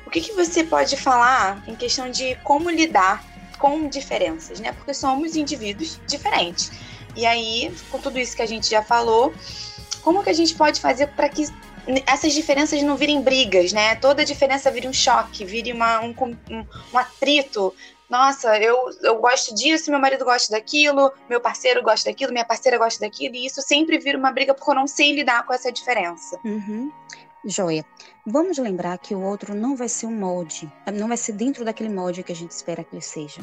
o 0.05 0.09
que, 0.09 0.21
que 0.21 0.33
você 0.33 0.63
pode 0.63 0.97
falar 0.97 1.63
em 1.67 1.75
questão 1.75 2.09
de 2.09 2.35
como 2.43 2.69
lidar 2.69 3.23
com 3.59 3.87
diferenças, 3.87 4.59
né? 4.59 4.71
Porque 4.71 4.93
somos 4.93 5.35
indivíduos 5.35 5.99
diferentes. 6.07 6.71
E 7.15 7.25
aí, 7.25 7.71
com 7.91 7.99
tudo 7.99 8.17
isso 8.19 8.35
que 8.35 8.41
a 8.41 8.45
gente 8.47 8.69
já 8.69 8.81
falou, 8.81 9.33
como 10.01 10.23
que 10.23 10.29
a 10.29 10.33
gente 10.33 10.55
pode 10.55 10.79
fazer 10.79 11.07
para 11.07 11.27
que 11.27 11.45
essas 12.05 12.33
diferenças 12.33 12.81
não 12.83 12.95
virem 12.95 13.21
brigas, 13.21 13.73
né? 13.73 13.95
Toda 13.95 14.25
diferença 14.25 14.71
vire 14.71 14.87
um 14.87 14.93
choque, 14.93 15.45
vire 15.45 15.71
uma, 15.73 16.01
um, 16.01 16.13
um, 16.49 16.65
um 16.93 16.97
atrito. 16.97 17.73
Nossa, 18.09 18.57
eu, 18.57 18.89
eu 19.03 19.19
gosto 19.19 19.53
disso, 19.53 19.91
meu 19.91 19.99
marido 19.99 20.25
gosta 20.25 20.51
daquilo, 20.51 21.11
meu 21.29 21.39
parceiro 21.39 21.83
gosta 21.83 22.09
daquilo, 22.09 22.31
minha 22.31 22.45
parceira 22.45 22.77
gosta 22.77 22.99
daquilo, 22.99 23.35
e 23.35 23.45
isso 23.45 23.61
sempre 23.61 23.99
vira 23.99 24.17
uma 24.17 24.31
briga 24.31 24.53
porque 24.53 24.71
eu 24.71 24.75
não 24.75 24.87
sei 24.87 25.13
lidar 25.13 25.45
com 25.45 25.53
essa 25.53 25.71
diferença. 25.71 26.39
Uhum. 26.43 26.91
Joia. 27.45 27.85
Vamos 28.25 28.57
lembrar 28.57 28.97
que 28.97 29.15
o 29.15 29.21
outro 29.21 29.55
não 29.55 29.75
vai 29.75 29.87
ser 29.89 30.05
um 30.05 30.15
molde, 30.15 30.71
não 30.93 31.07
vai 31.07 31.17
ser 31.17 31.31
dentro 31.31 31.63
daquele 31.63 31.89
molde 31.89 32.21
que 32.21 32.31
a 32.31 32.35
gente 32.35 32.51
espera 32.51 32.83
que 32.83 32.93
ele 32.93 33.01
seja. 33.01 33.41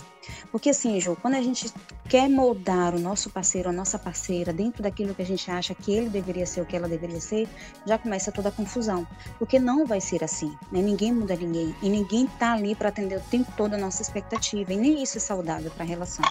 Porque 0.53 0.71
assim, 0.71 1.01
Ju, 1.01 1.17
quando 1.21 1.35
a 1.35 1.43
gente 1.43 1.73
quer 2.09 2.29
moldar 2.29 2.95
o 2.95 3.01
nosso 3.01 3.31
parceiro, 3.31 3.71
a 3.71 3.73
nossa 3.73 3.99
parceira, 3.99 4.53
dentro 4.53 4.83
daquilo 4.83 5.15
que 5.15 5.23
a 5.23 5.27
gente 5.27 5.51
acha 5.51 5.75
que 5.75 5.93
ele 5.93 6.09
deveria 6.09 6.47
ser 6.47 6.61
o 6.61 6.67
que 6.67 6.77
ela 6.77 6.89
deveria 6.89 7.21
ser, 7.21 7.49
já 7.87 7.99
começa 7.99 8.31
toda 8.31 8.51
a 8.51 8.53
confusão. 8.53 9.07
Porque 9.39 9.59
não 9.59 9.87
vai 9.87 10.01
ser 10.01 10.23
assim, 10.23 10.57
né? 10.71 10.81
Ninguém 10.83 11.13
muda 11.13 11.35
ninguém. 11.35 11.75
E 11.83 11.89
ninguém 11.89 12.27
tá 12.39 12.53
ali 12.53 12.75
para 12.75 12.91
atender 12.91 13.17
o 13.17 13.23
tempo 13.23 13.51
todo 13.57 13.75
a 13.75 13.79
nossa 13.79 14.03
expectativa. 14.03 14.73
E 14.73 14.77
nem 14.77 15.03
isso 15.03 15.17
é 15.17 15.21
saudável 15.21 15.71
para 15.71 15.85
a 15.85 15.87
relação. 15.87 16.25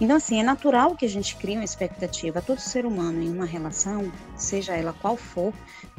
Então, 0.00 0.16
assim, 0.16 0.38
é 0.38 0.42
natural 0.42 0.94
que 0.94 1.06
a 1.06 1.08
gente 1.08 1.34
crie 1.36 1.56
uma 1.56 1.64
expectativa. 1.64 2.42
Todo 2.42 2.60
ser 2.60 2.86
humano 2.86 3.22
em 3.22 3.32
uma 3.32 3.46
relação, 3.46 4.12
seja 4.36 4.74
ela 4.74 4.92
qual 4.92 5.16
for, 5.16 5.52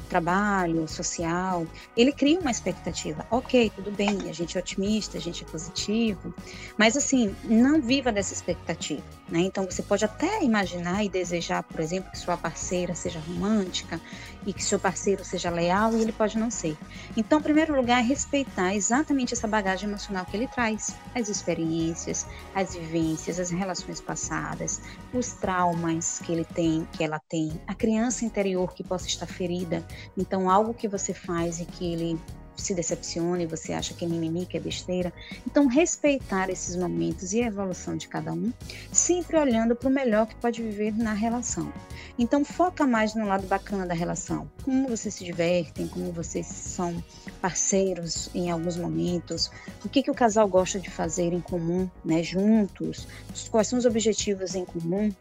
trabalho, 0.07 0.87
social, 0.87 1.65
ele 1.97 2.11
cria 2.11 2.39
uma 2.39 2.51
expectativa. 2.51 3.25
Ok, 3.31 3.71
tudo 3.75 3.91
bem, 3.91 4.29
a 4.29 4.31
gente 4.31 4.55
é 4.55 4.61
otimista, 4.61 5.17
a 5.17 5.21
gente 5.21 5.43
é 5.43 5.47
positivo, 5.47 6.33
mas 6.77 6.95
assim, 6.95 7.35
não 7.43 7.81
viva 7.81 8.11
dessa 8.11 8.33
expectativa, 8.33 9.03
né? 9.27 9.39
Então 9.39 9.65
você 9.65 9.81
pode 9.81 10.05
até 10.05 10.43
imaginar 10.43 11.03
e 11.03 11.09
desejar, 11.09 11.63
por 11.63 11.79
exemplo, 11.79 12.11
que 12.11 12.19
sua 12.19 12.37
parceira 12.37 12.93
seja 12.93 13.19
romântica 13.19 13.99
e 14.45 14.53
que 14.53 14.63
seu 14.63 14.79
parceiro 14.79 15.25
seja 15.25 15.49
leal 15.49 15.93
e 15.93 16.01
ele 16.01 16.11
pode 16.11 16.37
não 16.37 16.51
ser. 16.51 16.77
Então, 17.15 17.39
em 17.39 17.43
primeiro 17.43 17.75
lugar, 17.75 17.99
é 17.99 18.03
respeitar 18.03 18.75
exatamente 18.75 19.33
essa 19.33 19.47
bagagem 19.47 19.89
emocional 19.89 20.25
que 20.25 20.37
ele 20.37 20.47
traz, 20.47 20.95
as 21.15 21.29
experiências, 21.29 22.27
as 22.53 22.75
vivências, 22.75 23.39
as 23.39 23.49
relações 23.49 23.99
passadas, 23.99 24.81
os 25.11 25.33
traumas 25.33 26.19
que 26.19 26.31
ele 26.31 26.45
tem, 26.45 26.87
que 26.93 27.03
ela 27.03 27.19
tem, 27.27 27.59
a 27.65 27.73
criança 27.73 28.23
interior 28.23 28.73
que 28.73 28.83
possa 28.83 29.07
estar 29.07 29.25
ferida. 29.25 29.85
Então, 30.15 30.49
algo 30.49 30.73
que 30.73 30.87
você 30.87 31.13
faz 31.13 31.59
e 31.59 31.65
que 31.65 31.86
ele 31.93 32.19
se 32.57 32.73
decepcione, 32.73 33.45
você 33.45 33.71
acha 33.71 33.93
que 33.93 34.03
é 34.03 34.07
mimimi, 34.07 34.45
que 34.45 34.57
é 34.57 34.59
besteira. 34.59 35.13
Então, 35.45 35.67
respeitar 35.67 36.49
esses 36.49 36.75
momentos 36.75 37.33
e 37.33 37.41
a 37.41 37.47
evolução 37.47 37.95
de 37.95 38.07
cada 38.07 38.33
um, 38.33 38.51
sempre 38.91 39.37
olhando 39.37 39.75
para 39.75 39.87
o 39.87 39.91
melhor 39.91 40.25
que 40.27 40.35
pode 40.35 40.61
viver 40.61 40.97
na 40.97 41.13
relação. 41.13 41.71
Então, 42.17 42.43
foca 42.43 42.85
mais 42.85 43.13
no 43.13 43.25
lado 43.25 43.45
bacana 43.47 43.85
da 43.85 43.93
relação. 43.93 44.49
Como 44.63 44.87
vocês 44.89 45.13
se 45.13 45.23
divertem, 45.23 45.87
como 45.87 46.11
vocês 46.11 46.47
são 46.47 47.01
parceiros 47.39 48.29
em 48.33 48.49
alguns 48.49 48.75
momentos, 48.75 49.51
o 49.85 49.89
que, 49.89 50.01
que 50.01 50.11
o 50.11 50.15
casal 50.15 50.47
gosta 50.47 50.79
de 50.79 50.89
fazer 50.89 51.31
em 51.33 51.41
comum, 51.41 51.89
né, 52.03 52.23
juntos, 52.23 53.07
quais 53.51 53.67
são 53.67 53.77
os 53.77 53.85
objetivos 53.85 54.55
em 54.55 54.65
comum. 54.65 55.11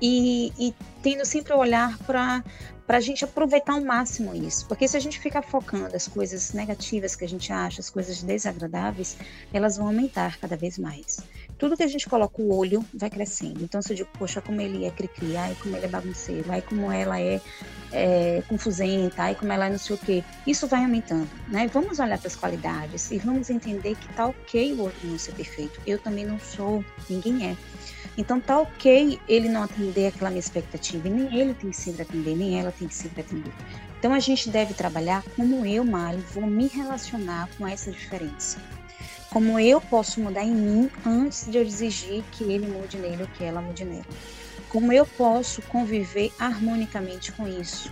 E, 0.00 0.52
e 0.58 0.74
tendo 1.02 1.24
sempre 1.24 1.52
o 1.52 1.58
olhar 1.58 1.96
para 1.98 2.42
para 2.86 2.98
a 2.98 3.00
gente 3.00 3.24
aproveitar 3.24 3.72
ao 3.72 3.80
máximo 3.80 4.34
isso. 4.34 4.66
Porque 4.66 4.86
se 4.86 4.96
a 4.96 5.00
gente 5.00 5.18
ficar 5.18 5.42
focando 5.42 5.96
as 5.96 6.06
coisas 6.06 6.52
negativas 6.52 7.16
que 7.16 7.24
a 7.24 7.28
gente 7.28 7.52
acha, 7.52 7.80
as 7.80 7.90
coisas 7.90 8.22
desagradáveis, 8.22 9.16
elas 9.52 9.76
vão 9.76 9.88
aumentar 9.88 10.38
cada 10.38 10.56
vez 10.56 10.78
mais. 10.78 11.18
Tudo 11.58 11.76
que 11.76 11.82
a 11.82 11.88
gente 11.88 12.08
coloca 12.08 12.40
o 12.40 12.54
olho 12.54 12.84
vai 12.94 13.10
crescendo. 13.10 13.64
Então, 13.64 13.82
se 13.82 13.92
eu 13.92 13.96
digo, 13.96 14.08
poxa, 14.18 14.40
como 14.40 14.60
ele 14.60 14.84
é 14.84 14.90
cri-cri, 14.90 15.36
ai, 15.36 15.56
como 15.60 15.76
ele 15.76 15.86
é 15.86 15.88
bagunceiro, 15.88 16.44
ai, 16.48 16.62
como 16.62 16.92
ela 16.92 17.20
é, 17.20 17.40
é 17.92 18.42
confusenta, 18.46 19.22
ai, 19.22 19.34
como 19.34 19.52
ela 19.52 19.66
é 19.66 19.70
não 19.70 19.78
sei 19.78 19.96
o 19.96 19.98
quê, 19.98 20.22
isso 20.46 20.68
vai 20.68 20.84
aumentando, 20.84 21.28
né? 21.48 21.68
Vamos 21.72 21.98
olhar 21.98 22.18
para 22.18 22.28
as 22.28 22.36
qualidades 22.36 23.10
e 23.10 23.18
vamos 23.18 23.50
entender 23.50 23.96
que 23.96 24.08
tá 24.14 24.26
ok 24.26 24.74
o 24.74 24.82
outro 24.82 25.08
não 25.08 25.18
ser 25.18 25.32
perfeito. 25.32 25.80
Eu 25.86 25.98
também 25.98 26.24
não 26.24 26.38
sou, 26.38 26.84
ninguém 27.08 27.50
é. 27.50 27.56
Então 28.18 28.40
tá 28.40 28.58
ok 28.58 29.20
ele 29.28 29.48
não 29.48 29.62
atender 29.62 30.06
aquela 30.06 30.30
minha 30.30 30.40
expectativa, 30.40 31.06
e 31.06 31.10
nem 31.10 31.38
ele 31.38 31.54
tem 31.54 31.70
que 31.70 31.76
sempre 31.76 32.02
atender, 32.02 32.34
nem 32.34 32.58
ela 32.58 32.72
tem 32.72 32.88
que 32.88 32.94
sempre 32.94 33.20
atender. 33.20 33.52
Então 33.98 34.14
a 34.14 34.20
gente 34.20 34.48
deve 34.48 34.72
trabalhar 34.72 35.22
como 35.36 35.66
eu, 35.66 35.84
Mali, 35.84 36.22
vou 36.32 36.46
me 36.46 36.66
relacionar 36.66 37.48
com 37.58 37.66
essa 37.66 37.90
diferença. 37.90 38.58
Como 39.30 39.58
eu 39.60 39.80
posso 39.80 40.20
mudar 40.20 40.44
em 40.44 40.54
mim 40.54 40.90
antes 41.04 41.50
de 41.50 41.58
eu 41.58 41.62
exigir 41.62 42.24
que 42.32 42.44
ele 42.44 42.66
mude 42.66 42.96
nele 42.96 43.22
ou 43.22 43.28
que 43.28 43.44
ela 43.44 43.60
mude 43.60 43.84
nela. 43.84 44.06
Como 44.70 44.92
eu 44.92 45.04
posso 45.04 45.60
conviver 45.62 46.32
harmonicamente 46.38 47.32
com 47.32 47.46
isso. 47.46 47.90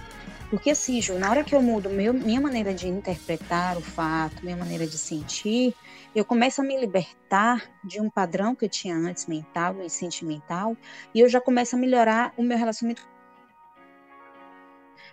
Porque 0.54 0.70
assim, 0.70 1.02
Ju, 1.02 1.18
na 1.18 1.28
hora 1.30 1.42
que 1.42 1.52
eu 1.52 1.60
mudo 1.60 1.90
meu, 1.90 2.14
minha 2.14 2.40
maneira 2.40 2.72
de 2.72 2.86
interpretar 2.86 3.76
o 3.76 3.82
fato, 3.82 4.44
minha 4.44 4.56
maneira 4.56 4.86
de 4.86 4.96
sentir, 4.96 5.74
eu 6.14 6.24
começo 6.24 6.60
a 6.60 6.64
me 6.64 6.78
libertar 6.78 7.68
de 7.82 8.00
um 8.00 8.08
padrão 8.08 8.54
que 8.54 8.64
eu 8.64 8.68
tinha 8.68 8.94
antes 8.94 9.26
mental 9.26 9.82
e 9.82 9.90
sentimental, 9.90 10.76
e 11.12 11.18
eu 11.18 11.28
já 11.28 11.40
começo 11.40 11.74
a 11.74 11.78
melhorar 11.80 12.32
o 12.36 12.42
meu 12.44 12.56
relacionamento. 12.56 13.02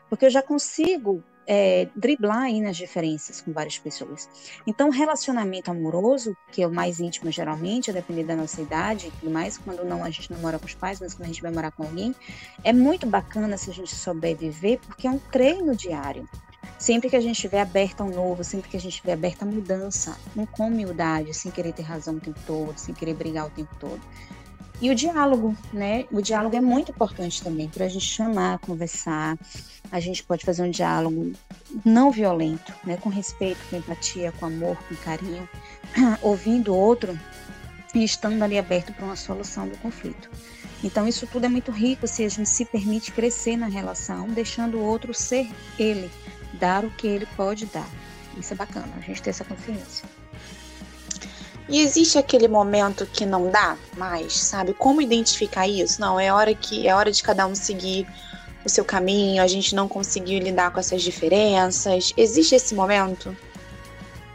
Porque 0.07 0.27
eu 0.27 0.29
já 0.29 0.43
consigo 0.43 1.23
é, 1.53 1.89
driblar 1.93 2.43
aí 2.43 2.61
nas 2.61 2.77
diferenças 2.77 3.41
com 3.41 3.51
várias 3.51 3.77
pessoas. 3.77 4.29
Então, 4.65 4.89
relacionamento 4.89 5.69
amoroso, 5.69 6.33
que 6.49 6.63
é 6.63 6.67
o 6.67 6.73
mais 6.73 7.01
íntimo 7.01 7.29
geralmente, 7.29 7.91
a 7.91 7.93
depender 7.93 8.23
da 8.23 8.37
nossa 8.37 8.61
idade 8.61 9.07
e 9.07 9.11
tudo 9.11 9.29
mais, 9.29 9.57
quando 9.57 9.83
não 9.83 10.01
a 10.01 10.09
gente 10.09 10.31
não 10.31 10.39
mora 10.39 10.57
com 10.57 10.65
os 10.65 10.73
pais, 10.73 11.01
mas 11.01 11.13
quando 11.13 11.25
a 11.25 11.27
gente 11.27 11.41
vai 11.41 11.51
morar 11.51 11.71
com 11.71 11.83
alguém, 11.83 12.15
é 12.63 12.71
muito 12.71 13.05
bacana 13.05 13.57
se 13.57 13.69
a 13.69 13.73
gente 13.73 13.93
souber 13.93 14.33
viver, 14.37 14.79
porque 14.79 15.05
é 15.05 15.11
um 15.11 15.19
treino 15.19 15.75
diário. 15.75 16.25
Sempre 16.79 17.09
que 17.09 17.17
a 17.17 17.21
gente 17.21 17.35
estiver 17.35 17.59
aberto 17.59 17.99
ao 17.99 18.09
novo, 18.09 18.45
sempre 18.45 18.69
que 18.69 18.77
a 18.77 18.79
gente 18.79 18.93
estiver 18.93 19.13
aberto 19.13 19.43
à 19.43 19.45
mudança, 19.45 20.17
com 20.53 20.67
humildade, 20.67 21.33
sem 21.33 21.51
querer 21.51 21.73
ter 21.73 21.83
razão 21.83 22.15
o 22.15 22.19
tempo 22.21 22.39
todo, 22.47 22.77
sem 22.77 22.95
querer 22.95 23.13
brigar 23.13 23.45
o 23.45 23.49
tempo 23.49 23.75
todo. 23.77 23.99
E 24.81 24.89
o 24.89 24.95
diálogo, 24.95 25.55
né? 25.71 26.05
O 26.11 26.21
diálogo 26.21 26.55
é 26.55 26.59
muito 26.59 26.89
importante 26.89 27.43
também 27.43 27.69
para 27.69 27.85
a 27.85 27.87
gente 27.87 28.05
chamar, 28.05 28.57
conversar. 28.57 29.37
A 29.91 29.99
gente 29.99 30.23
pode 30.23 30.43
fazer 30.43 30.63
um 30.63 30.71
diálogo 30.71 31.33
não 31.85 32.09
violento, 32.09 32.73
né? 32.83 32.97
Com 32.97 33.09
respeito, 33.09 33.59
com 33.69 33.77
empatia, 33.77 34.31
com 34.31 34.47
amor, 34.47 34.75
com 34.89 34.95
carinho, 34.95 35.47
ouvindo 36.23 36.73
o 36.73 36.75
outro 36.75 37.17
e 37.93 38.03
estando 38.03 38.41
ali 38.41 38.57
aberto 38.57 38.91
para 38.91 39.05
uma 39.05 39.15
solução 39.15 39.67
do 39.67 39.77
conflito. 39.77 40.31
Então, 40.83 41.07
isso 41.07 41.27
tudo 41.27 41.45
é 41.45 41.49
muito 41.49 41.71
rico 41.71 42.07
se 42.07 42.25
a 42.25 42.29
gente 42.29 42.49
se 42.49 42.65
permite 42.65 43.11
crescer 43.11 43.55
na 43.55 43.67
relação, 43.67 44.27
deixando 44.29 44.79
o 44.79 44.83
outro 44.83 45.13
ser 45.13 45.47
ele, 45.77 46.09
dar 46.53 46.83
o 46.83 46.89
que 46.89 47.05
ele 47.05 47.27
pode 47.37 47.67
dar. 47.67 47.87
Isso 48.35 48.53
é 48.53 48.55
bacana, 48.55 48.91
a 48.97 49.01
gente 49.01 49.21
ter 49.21 49.29
essa 49.29 49.43
consciência. 49.43 50.20
E 51.71 51.79
existe 51.79 52.17
aquele 52.17 52.49
momento 52.49 53.05
que 53.05 53.25
não 53.25 53.49
dá 53.49 53.77
mais, 53.95 54.33
sabe? 54.33 54.73
Como 54.73 55.01
identificar 55.01 55.69
isso? 55.69 56.01
Não, 56.01 56.19
é 56.19 56.31
hora 56.31 56.53
que 56.53 56.85
é 56.85 56.93
hora 56.93 57.09
de 57.09 57.23
cada 57.23 57.47
um 57.47 57.55
seguir 57.55 58.05
o 58.65 58.69
seu 58.69 58.83
caminho, 58.83 59.41
a 59.41 59.47
gente 59.47 59.73
não 59.73 59.87
conseguiu 59.87 60.37
lidar 60.39 60.71
com 60.71 60.81
essas 60.81 61.01
diferenças. 61.01 62.11
Existe 62.17 62.55
esse 62.55 62.75
momento? 62.75 63.35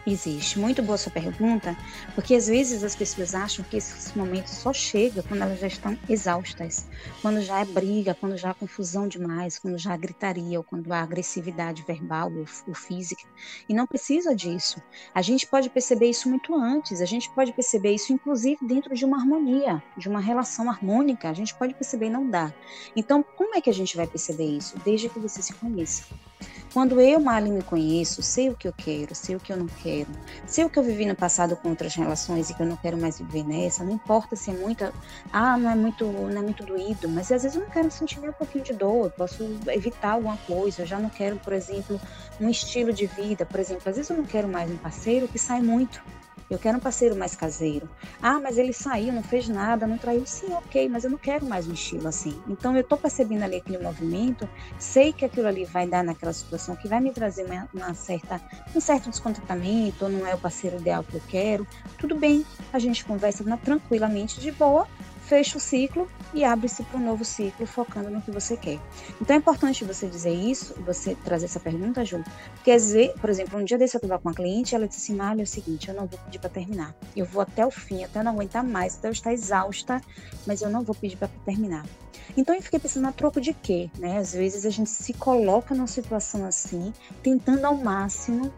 Existe. 0.09 0.57
Muito 0.61 0.85
boa 0.85 0.97
sua 0.97 1.11
pergunta, 1.11 1.77
porque 2.15 2.37
às 2.37 2.47
vezes 2.47 2.85
as 2.85 2.95
pessoas 2.95 3.35
acham 3.35 3.65
que 3.65 3.77
esse 3.77 4.17
momento 4.17 4.47
só 4.47 4.73
chega 4.73 5.21
quando 5.25 5.43
elas 5.43 5.59
já 5.59 5.67
estão 5.67 5.99
exaustas, 6.09 6.87
quando 7.21 7.41
já 7.41 7.59
é 7.59 7.65
briga, 7.65 8.15
quando 8.15 8.37
já 8.37 8.51
há 8.51 8.55
confusão 8.55 9.09
demais, 9.09 9.59
quando 9.59 9.77
já 9.77 9.95
há 9.95 9.97
gritaria, 9.97 10.59
ou 10.59 10.63
quando 10.63 10.93
há 10.93 11.01
agressividade 11.01 11.83
verbal 11.83 12.31
ou, 12.33 12.45
ou 12.69 12.75
física. 12.75 13.25
E 13.69 13.75
não 13.75 13.85
precisa 13.85 14.33
disso. 14.33 14.81
A 15.13 15.23
gente 15.23 15.45
pode 15.45 15.69
perceber 15.71 16.09
isso 16.09 16.29
muito 16.29 16.55
antes, 16.55 17.01
a 17.01 17.07
gente 17.07 17.29
pode 17.31 17.53
perceber 17.53 17.91
isso 17.91 18.13
inclusive 18.13 18.65
dentro 18.65 18.95
de 18.95 19.05
uma 19.05 19.19
harmonia, 19.19 19.83
de 19.97 20.09
uma 20.09 20.21
relação 20.21 20.71
harmônica, 20.71 21.29
a 21.29 21.35
gente 21.35 21.53
pode 21.53 21.75
perceber 21.75 22.11
não 22.11 22.31
dá. 22.31 22.55
Então, 22.95 23.25
como 23.37 23.57
é 23.57 23.61
que 23.61 23.71
a 23.71 23.75
gente 23.75 23.97
vai 23.97 24.07
perceber 24.07 24.47
isso? 24.47 24.79
Desde 24.85 25.09
que 25.09 25.19
você 25.19 25.43
se 25.43 25.53
conheça. 25.55 26.05
Quando 26.73 27.01
eu, 27.01 27.19
Mali, 27.19 27.51
me 27.51 27.63
conheço, 27.63 28.23
sei 28.23 28.51
o 28.51 28.55
que 28.55 28.69
eu 28.69 28.73
quero, 28.73 29.15
sei 29.15 29.35
o 29.35 29.41
que 29.41 29.51
eu 29.51 29.57
não 29.57 29.67
quero, 29.67 29.96
sei 30.47 30.65
o 30.65 30.71
que 30.71 30.79
eu 30.79 30.83
vivi 30.83 31.07
no 31.07 31.15
passado 31.15 31.57
com 31.57 31.71
outras 31.71 31.95
relações 31.95 32.50
e 32.50 32.55
que 32.55 32.62
eu 32.62 32.67
não 32.67 32.76
quero 32.76 32.99
mais 32.99 33.19
viver 33.19 33.45
nessa, 33.45 33.85
não 33.85 33.93
importa 33.93 34.35
se 34.35 34.50
é 34.50 34.55
muita, 34.55 34.93
ah, 35.33 35.57
não 35.57 35.71
é 35.71 35.76
muito, 35.76 36.05
não 36.07 36.38
é 36.38 36.43
muito 36.43 36.65
doído, 36.65 37.09
mas 37.09 37.31
às 37.31 37.43
vezes 37.43 37.57
eu 37.57 37.62
não 37.62 37.71
quero 37.71 37.91
sentir 37.91 38.21
nem 38.21 38.31
um 38.31 38.33
pouquinho 38.33 38.65
de 38.65 38.73
dor, 38.73 39.07
eu 39.07 39.11
posso 39.11 39.43
evitar 39.69 40.12
alguma 40.12 40.37
coisa, 40.38 40.83
eu 40.83 40.87
já 40.87 40.99
não 40.99 41.09
quero, 41.09 41.37
por 41.37 41.53
exemplo, 41.53 42.00
um 42.41 42.50
estilo 42.50 42.93
de 42.93 43.07
vida, 43.07 43.47
por 43.47 43.61
exemplo, 43.61 43.83
às 43.87 43.97
vezes 43.97 44.11
eu 44.11 44.17
não 44.17 44.25
quero 44.25 44.49
mais 44.49 44.71
um 44.71 44.76
parceiro 44.76 45.29
que 45.29 45.38
sai 45.38 45.61
muito, 45.62 46.03
eu 46.49 46.59
quero 46.59 46.79
um 46.79 46.81
parceiro 46.81 47.17
mais 47.17 47.35
caseiro. 47.35 47.88
Ah, 48.23 48.38
mas 48.41 48.59
ele 48.59 48.73
saiu, 48.73 49.12
não 49.12 49.23
fez 49.23 49.49
nada, 49.49 49.87
não 49.87 49.99
traiu. 49.99 50.25
Sim, 50.26 50.53
ok, 50.53 50.88
mas 50.88 51.05
eu 51.05 51.11
não 51.11 51.19
quero 51.19 51.45
mais 51.47 51.67
um 51.67 51.73
estilo 51.73 52.07
assim. 52.09 52.41
Então 52.49 52.75
eu 52.75 52.81
estou 52.81 52.97
percebendo 52.97 53.43
ali 53.43 53.57
aquele 53.57 53.79
movimento, 53.79 54.49
sei 54.79 55.12
que 55.12 55.25
aquilo 55.25 55.47
ali 55.47 55.65
vai 55.65 55.87
dar 55.87 56.05
naquela 56.05 56.33
situação, 56.33 56.76
que 56.76 56.88
vai 56.88 57.00
me 57.00 57.12
trazer 57.12 57.45
uma, 57.45 57.69
uma 57.75 57.95
certa, 57.95 58.41
um 58.75 58.81
certo 58.81 59.11
descontentamento, 59.11 60.05
ou 60.05 60.11
não 60.11 60.26
é 60.26 60.35
o 60.35 60.38
parceiro 60.38 60.76
ideal 60.76 61.03
que 61.03 61.15
eu 61.17 61.23
quero. 61.29 61.67
Tudo 61.99 62.15
bem, 62.15 62.45
a 62.73 62.79
gente 62.79 63.05
conversa 63.05 63.43
na, 63.45 63.57
tranquilamente, 63.57 64.41
de 64.41 64.53
boa, 64.53 64.87
fecha 65.26 65.59
o 65.59 65.61
ciclo 65.61 66.09
e 66.33 66.45
abre-se 66.45 66.83
para 66.85 66.99
um 66.99 67.04
novo 67.04 67.25
ciclo, 67.25 67.66
focando 67.66 68.11
no 68.11 68.23
que 68.23 68.30
você 68.30 68.56
quer. 68.56 68.78
Então 69.21 69.35
é 69.35 69.38
importante 69.38 69.85
você 69.85 70.06
dizer 70.06 70.33
isso, 70.33 70.75
você 70.85 71.14
trazer 71.25 71.47
essa 71.47 71.59
pergunta, 71.59 72.04
Ju, 72.04 72.23
porque 72.54 72.71
às 72.71 72.92
vezes, 72.92 73.14
por 73.21 73.28
exemplo, 73.28 73.59
um 73.59 73.64
dia 73.64 73.76
desse 73.76 73.97
eu 73.97 73.99
estava 73.99 74.21
com 74.21 74.28
uma 74.28 74.35
cliente, 74.35 74.75
ela 74.75 74.87
disse 74.87 75.00
assim, 75.00 75.16
Malha, 75.18 75.42
é 75.42 75.45
o 75.45 75.47
seguinte, 75.47 75.88
eu 75.88 75.95
não 75.95 76.06
vou 76.06 76.18
pedir 76.21 76.38
para 76.38 76.50
terminar. 76.50 76.95
Eu 77.14 77.26
vou 77.26 77.42
até 77.42 77.66
o 77.66 77.71
fim, 77.71 78.04
até 78.04 78.23
não 78.23 78.33
aguentar 78.33 78.62
mais, 78.62 78.97
até 78.97 79.09
eu 79.09 79.12
estar 79.12 79.33
exausta, 79.33 80.00
mas 80.47 80.62
eu 80.62 80.71
não 80.71 80.83
vou 80.83 80.95
pedir 80.95 81.16
para 81.16 81.28
terminar. 81.45 81.85
Então 82.37 82.54
eu 82.54 82.62
fiquei 82.62 82.78
pensando, 82.78 83.06
a 83.06 83.12
troco 83.12 83.40
de 83.40 83.52
quê? 83.52 83.90
Né? 83.99 84.18
Às 84.18 84.33
vezes 84.33 84.64
a 84.64 84.71
gente 84.71 84.90
se 84.90 85.12
coloca 85.12 85.75
numa 85.75 85.87
situação 85.87 86.45
assim, 86.45 86.92
tentando 87.23 87.64
ao 87.64 87.75
máximo 87.75 88.52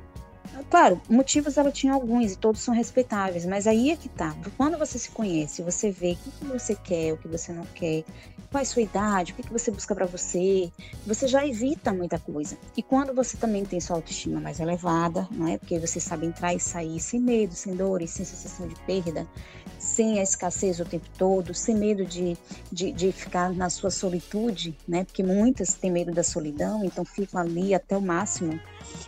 Claro, 0.71 1.01
motivos 1.09 1.57
ela 1.57 1.73
tinha 1.73 1.95
alguns 1.95 2.33
e 2.33 2.37
todos 2.37 2.61
são 2.61 2.75
respeitáveis, 2.75 3.47
mas 3.47 3.67
aí 3.67 3.91
é 3.91 3.97
que 3.97 4.09
tá. 4.09 4.37
Quando 4.57 4.77
você 4.77 4.99
se 4.99 5.11
conhece, 5.11 5.63
você 5.63 5.91
vê 5.91 6.17
o 6.27 6.31
que 6.31 6.45
você 6.45 6.75
quer, 6.75 7.15
o 7.15 7.17
que 7.17 7.27
você 7.27 7.53
não 7.53 7.65
quer, 7.75 8.05
qual 8.51 8.61
é 8.61 8.63
a 8.63 8.67
sua 8.67 8.83
idade, 8.83 9.33
o 9.33 9.35
que 9.35 9.53
você 9.53 9.71
busca 9.71 9.95
para 9.95 10.07
você, 10.07 10.71
você 11.07 11.27
já 11.27 11.47
evita 11.47 11.93
muita 11.93 12.19
coisa. 12.19 12.59
E 12.77 12.83
quando 12.83 13.15
você 13.15 13.37
também 13.37 13.65
tem 13.65 13.81
sua 13.81 13.97
autoestima 13.97 14.41
mais 14.41 14.61
elevada, 14.61 15.27
não 15.31 15.49
é? 15.49 15.59
Porque 15.59 15.79
você 15.79 16.01
sabe 16.01 16.27
entrar 16.27 16.55
e 16.55 16.61
sair 16.61 17.01
sem 17.01 17.21
medo, 17.21 17.55
sem 17.55 17.75
dores, 17.75 18.11
sem 18.11 18.25
sensação 18.25 18.67
de 18.69 18.75
perda, 18.83 19.27
sem 19.79 20.19
a 20.19 20.23
escassez 20.23 20.81
o 20.81 20.85
tempo 20.85 21.07
todo, 21.17 21.55
sem 21.55 21.75
medo 21.75 22.05
de, 22.05 22.37
de, 22.71 22.93
de 22.93 23.13
ficar 23.13 23.53
na 23.53 23.71
sua 23.71 23.91
solitude, 23.91 24.77
né? 24.87 25.05
Porque 25.05 25.23
muitas 25.23 25.75
têm 25.75 25.91
medo 25.91 26.13
da 26.13 26.23
solidão, 26.23 26.85
então 26.85 27.05
ficam 27.05 27.41
ali 27.41 27.75
até 27.75 27.97
o 27.97 28.03
máximo 28.03 28.59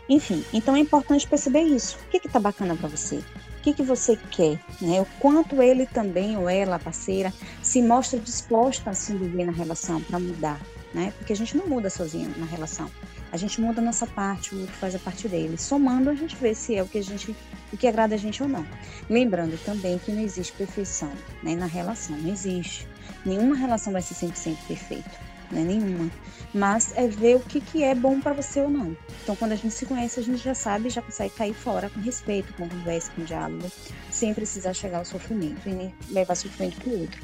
enfim, 0.09 0.45
então 0.53 0.75
é 0.75 0.81
importante 0.81 1.27
perceber 1.27 1.63
isso. 1.63 1.97
O 2.07 2.11
que 2.11 2.27
está 2.27 2.41
bacana 2.41 2.77
para 2.77 2.89
você? 2.89 3.17
O 3.17 3.63
que, 3.63 3.75
que 3.75 3.83
você 3.83 4.17
quer? 4.17 4.59
Né? 4.81 5.01
O 5.01 5.07
quanto 5.21 5.63
ele 5.63 5.87
também, 5.87 6.37
ou 6.37 6.49
ela, 6.49 6.79
parceira, 6.79 7.33
se 7.63 7.83
mostra 7.83 8.19
disposta 8.19 8.91
a 8.91 8.95
se 8.95 9.13
envolver 9.13 9.45
na 9.45 9.53
relação 9.53 10.01
para 10.01 10.19
mudar. 10.19 10.61
Né? 10.95 11.13
Porque 11.19 11.33
a 11.33 11.37
gente 11.37 11.57
não 11.57 11.69
muda 11.69 11.89
sozinho 11.91 12.33
na 12.39 12.47
relação. 12.47 12.91
A 13.31 13.37
gente 13.37 13.61
muda 13.61 13.81
a 13.81 13.85
nossa 13.85 14.07
parte, 14.07 14.55
o 14.55 14.61
outro 14.63 14.75
faz 14.75 14.95
a 14.95 14.99
parte 14.99 15.29
dele. 15.29 15.57
Somando, 15.57 16.11
a 16.11 16.15
gente 16.15 16.35
vê 16.37 16.55
se 16.55 16.75
é 16.75 16.83
o 16.83 16.89
que 16.89 16.99
a 16.99 17.03
gente, 17.03 17.37
o 17.73 17.77
que 17.77 17.87
agrada 17.87 18.15
a 18.15 18.19
gente 18.19 18.43
ou 18.43 18.49
não. 18.49 18.67
Lembrando 19.09 19.57
também 19.65 19.99
que 19.99 20.11
não 20.11 20.23
existe 20.23 20.53
perfeição 20.55 21.13
né? 21.43 21.55
na 21.55 21.67
relação, 21.67 22.17
não 22.17 22.33
existe. 22.33 22.89
Nenhuma 23.25 23.55
relação 23.55 23.93
vai 23.93 24.03
ser 24.03 24.15
100% 24.15 24.57
perfeita 24.67 25.30
né? 25.51 25.63
Nenhuma. 25.63 26.11
Mas 26.53 26.93
é 26.97 27.07
ver 27.07 27.37
o 27.37 27.41
que, 27.41 27.61
que 27.61 27.83
é 27.83 27.95
bom 27.95 28.21
para 28.21 28.33
você 28.33 28.61
ou 28.61 28.71
não. 28.71 28.97
Então, 29.23 29.37
quando 29.37 29.53
a 29.53 29.57
gente 29.57 29.73
se 29.73 29.87
conhece, 29.87 30.21
a 30.21 30.23
gente 30.23 30.39
já 30.39 30.55
sabe, 30.55 30.91
já 30.91 31.03
consegue 31.03 31.35
cair 31.35 31.55
fora 31.55 31.89
com 31.91 32.01
respeito, 32.01 32.53
com 32.55 32.69
conversa, 32.69 33.13
com 33.13 33.25
diálogo, 33.25 33.71
sem 34.11 34.35
precisar 34.35 34.73
chegar 34.73 34.99
ao 34.99 35.05
sofrimento 35.05 35.69
e 35.69 35.95
levar 36.13 36.35
sofrimento 36.35 36.81
para 36.81 36.91
o 36.91 37.01
outro. 37.01 37.21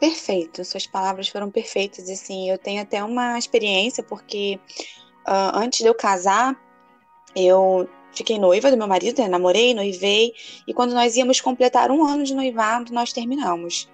Perfeito, 0.00 0.64
suas 0.64 0.86
palavras 0.86 1.28
foram 1.28 1.50
perfeitas. 1.50 2.08
Assim, 2.08 2.50
eu 2.50 2.58
tenho 2.58 2.82
até 2.82 3.02
uma 3.04 3.38
experiência, 3.38 4.02
porque 4.02 4.58
uh, 5.28 5.56
antes 5.56 5.80
de 5.80 5.86
eu 5.86 5.94
casar, 5.94 6.56
eu 7.36 7.88
fiquei 8.14 8.38
noiva 8.38 8.70
do 8.70 8.76
meu 8.76 8.86
marido, 8.86 9.20
né? 9.20 9.28
namorei, 9.28 9.74
noivei, 9.74 10.32
e 10.66 10.74
quando 10.74 10.92
nós 10.92 11.16
íamos 11.16 11.40
completar 11.40 11.90
um 11.90 12.04
ano 12.04 12.24
de 12.24 12.34
noivado, 12.34 12.92
nós 12.92 13.12
terminamos. 13.12 13.88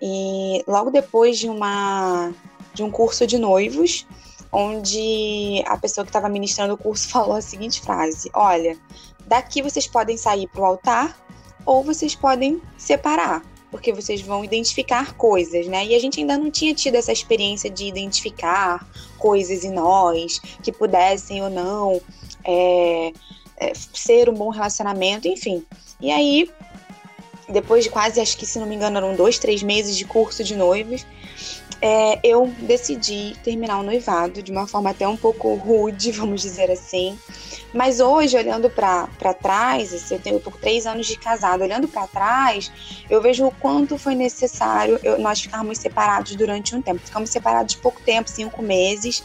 E 0.00 0.62
logo 0.66 0.90
depois 0.90 1.38
de 1.38 1.48
uma 1.48 2.32
de 2.72 2.82
um 2.82 2.90
curso 2.90 3.26
de 3.26 3.38
noivos, 3.38 4.06
onde 4.52 5.62
a 5.66 5.76
pessoa 5.76 6.04
que 6.04 6.10
estava 6.10 6.28
ministrando 6.28 6.74
o 6.74 6.78
curso 6.78 7.08
falou 7.10 7.36
a 7.36 7.40
seguinte 7.40 7.80
frase: 7.80 8.30
Olha, 8.32 8.78
daqui 9.26 9.62
vocês 9.62 9.86
podem 9.86 10.16
sair 10.16 10.46
para 10.48 10.62
o 10.62 10.64
altar 10.64 11.18
ou 11.66 11.82
vocês 11.82 12.14
podem 12.14 12.62
separar, 12.78 13.42
porque 13.70 13.92
vocês 13.92 14.22
vão 14.22 14.44
identificar 14.44 15.14
coisas, 15.14 15.66
né? 15.66 15.84
E 15.84 15.94
a 15.94 15.98
gente 15.98 16.20
ainda 16.20 16.38
não 16.38 16.50
tinha 16.50 16.72
tido 16.72 16.94
essa 16.94 17.12
experiência 17.12 17.68
de 17.68 17.84
identificar 17.84 18.88
coisas 19.18 19.64
em 19.64 19.72
nós 19.72 20.38
que 20.62 20.72
pudessem 20.72 21.42
ou 21.42 21.50
não 21.50 22.00
é, 22.44 23.12
é, 23.60 23.72
ser 23.74 24.28
um 24.28 24.34
bom 24.34 24.50
relacionamento, 24.50 25.28
enfim. 25.28 25.64
E 26.00 26.10
aí 26.10 26.50
depois 27.48 27.84
de 27.84 27.90
quase, 27.90 28.20
acho 28.20 28.36
que 28.36 28.44
se 28.44 28.58
não 28.58 28.66
me 28.66 28.74
engano, 28.74 28.98
eram 28.98 29.14
dois, 29.14 29.38
três 29.38 29.62
meses 29.62 29.96
de 29.96 30.04
curso 30.04 30.44
de 30.44 30.54
noivos, 30.54 31.06
é, 31.80 32.18
eu 32.24 32.52
decidi 32.60 33.36
terminar 33.42 33.78
o 33.78 33.82
noivado 33.82 34.42
de 34.42 34.50
uma 34.50 34.66
forma 34.66 34.90
até 34.90 35.06
um 35.06 35.16
pouco 35.16 35.54
rude, 35.54 36.10
vamos 36.12 36.42
dizer 36.42 36.70
assim. 36.70 37.18
Mas 37.72 38.00
hoje, 38.00 38.36
olhando 38.36 38.68
para 38.70 39.34
trás, 39.34 39.92
assim, 39.92 40.14
eu 40.14 40.20
tenho 40.20 40.40
por 40.40 40.56
três 40.56 40.86
anos 40.86 41.06
de 41.06 41.16
casado, 41.18 41.62
olhando 41.62 41.86
para 41.86 42.06
trás, 42.06 42.72
eu 43.08 43.20
vejo 43.20 43.46
o 43.46 43.50
quanto 43.50 43.98
foi 43.98 44.14
necessário 44.14 44.98
eu, 45.02 45.18
nós 45.18 45.40
ficarmos 45.40 45.78
separados 45.78 46.34
durante 46.34 46.74
um 46.74 46.82
tempo. 46.82 47.00
Ficamos 47.04 47.30
separados 47.30 47.74
pouco 47.76 48.00
tempo, 48.00 48.28
cinco 48.28 48.62
meses, 48.62 49.22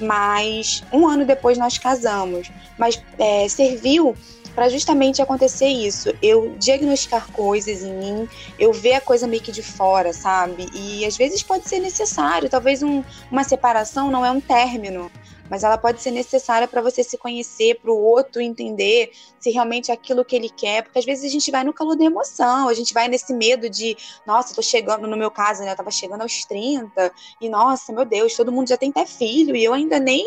mas 0.00 0.82
um 0.92 1.06
ano 1.06 1.24
depois 1.24 1.58
nós 1.58 1.78
casamos. 1.78 2.50
Mas 2.78 3.00
é, 3.18 3.48
serviu 3.48 4.16
para 4.54 4.68
justamente 4.68 5.20
acontecer 5.20 5.66
isso, 5.66 6.14
eu 6.22 6.54
diagnosticar 6.58 7.26
coisas 7.32 7.82
em 7.82 7.92
mim, 7.92 8.28
eu 8.58 8.72
ver 8.72 8.94
a 8.94 9.00
coisa 9.00 9.26
meio 9.26 9.42
que 9.42 9.50
de 9.50 9.62
fora, 9.62 10.12
sabe? 10.12 10.68
E 10.72 11.04
às 11.04 11.16
vezes 11.16 11.42
pode 11.42 11.68
ser 11.68 11.80
necessário, 11.80 12.48
talvez 12.48 12.82
um, 12.82 13.02
uma 13.30 13.42
separação 13.42 14.10
não 14.10 14.24
é 14.24 14.30
um 14.30 14.40
término, 14.40 15.10
mas 15.48 15.62
ela 15.62 15.76
pode 15.76 16.00
ser 16.00 16.10
necessária 16.10 16.66
para 16.66 16.80
você 16.80 17.02
se 17.02 17.18
conhecer, 17.18 17.80
para 17.80 17.90
o 17.90 17.98
outro 17.98 18.40
entender 18.40 19.12
se 19.38 19.50
realmente 19.50 19.90
é 19.90 19.94
aquilo 19.94 20.24
que 20.24 20.34
ele 20.34 20.48
quer, 20.48 20.82
porque 20.82 20.98
às 20.98 21.04
vezes 21.04 21.24
a 21.24 21.28
gente 21.28 21.50
vai 21.50 21.64
no 21.64 21.72
calor 21.72 21.96
da 21.96 22.04
emoção, 22.04 22.68
a 22.68 22.74
gente 22.74 22.94
vai 22.94 23.08
nesse 23.08 23.32
medo 23.34 23.68
de, 23.68 23.96
nossa, 24.26 24.54
tô 24.54 24.62
chegando, 24.62 25.06
no 25.06 25.16
meu 25.16 25.30
caso, 25.30 25.62
né, 25.62 25.72
eu 25.72 25.76
tava 25.76 25.90
chegando 25.90 26.22
aos 26.22 26.44
30, 26.44 27.12
e 27.40 27.48
nossa, 27.48 27.92
meu 27.92 28.04
Deus, 28.04 28.34
todo 28.34 28.52
mundo 28.52 28.68
já 28.68 28.76
tem 28.76 28.90
até 28.90 29.04
filho, 29.04 29.54
e 29.54 29.62
eu 29.62 29.74
ainda 29.74 29.98
nem 29.98 30.24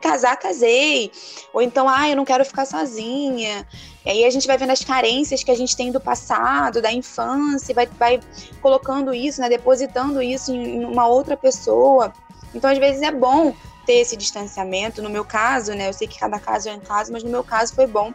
casar, 0.00 0.36
casei. 0.36 1.10
Ou 1.52 1.60
então, 1.60 1.88
ah, 1.88 2.08
eu 2.08 2.16
não 2.16 2.24
quero 2.24 2.44
ficar 2.44 2.64
sozinha. 2.64 3.66
E 4.04 4.10
aí 4.10 4.24
a 4.24 4.30
gente 4.30 4.46
vai 4.46 4.56
vendo 4.56 4.70
as 4.70 4.84
carências 4.84 5.42
que 5.42 5.50
a 5.50 5.56
gente 5.56 5.76
tem 5.76 5.90
do 5.90 6.00
passado, 6.00 6.80
da 6.80 6.92
infância, 6.92 7.74
vai, 7.74 7.86
vai 7.86 8.20
colocando 8.60 9.12
isso, 9.12 9.40
né, 9.40 9.48
depositando 9.48 10.22
isso 10.22 10.52
em 10.52 10.84
uma 10.84 11.06
outra 11.06 11.36
pessoa. 11.36 12.12
Então, 12.54 12.70
às 12.70 12.78
vezes 12.78 13.02
é 13.02 13.10
bom 13.10 13.54
ter 13.86 14.00
esse 14.00 14.16
distanciamento. 14.16 15.00
No 15.00 15.08
meu 15.08 15.24
caso, 15.24 15.72
né, 15.72 15.88
eu 15.88 15.92
sei 15.92 16.08
que 16.08 16.18
cada 16.18 16.38
caso 16.38 16.68
é 16.68 16.74
um 16.74 16.80
caso, 16.80 17.12
mas 17.12 17.22
no 17.22 17.30
meu 17.30 17.44
caso 17.44 17.74
foi 17.74 17.86
bom 17.86 18.12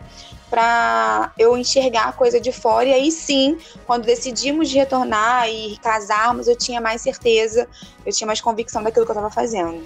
para 0.50 1.32
eu 1.40 1.58
enxergar 1.58 2.10
a 2.10 2.12
coisa 2.12 2.40
de 2.40 2.52
fora. 2.52 2.90
E 2.90 2.94
aí 2.94 3.12
sim, 3.12 3.58
quando 3.88 4.06
decidimos 4.06 4.70
de 4.70 4.78
retornar 4.78 5.50
e 5.50 5.78
casarmos, 5.78 6.48
eu 6.48 6.56
tinha 6.56 6.82
mais 6.82 7.02
certeza, 7.02 7.68
eu 8.06 8.12
tinha 8.12 8.28
mais 8.28 8.42
convicção 8.42 8.84
daquilo 8.84 9.06
que 9.06 9.12
eu 9.12 9.16
estava 9.16 9.32
fazendo. 9.32 9.82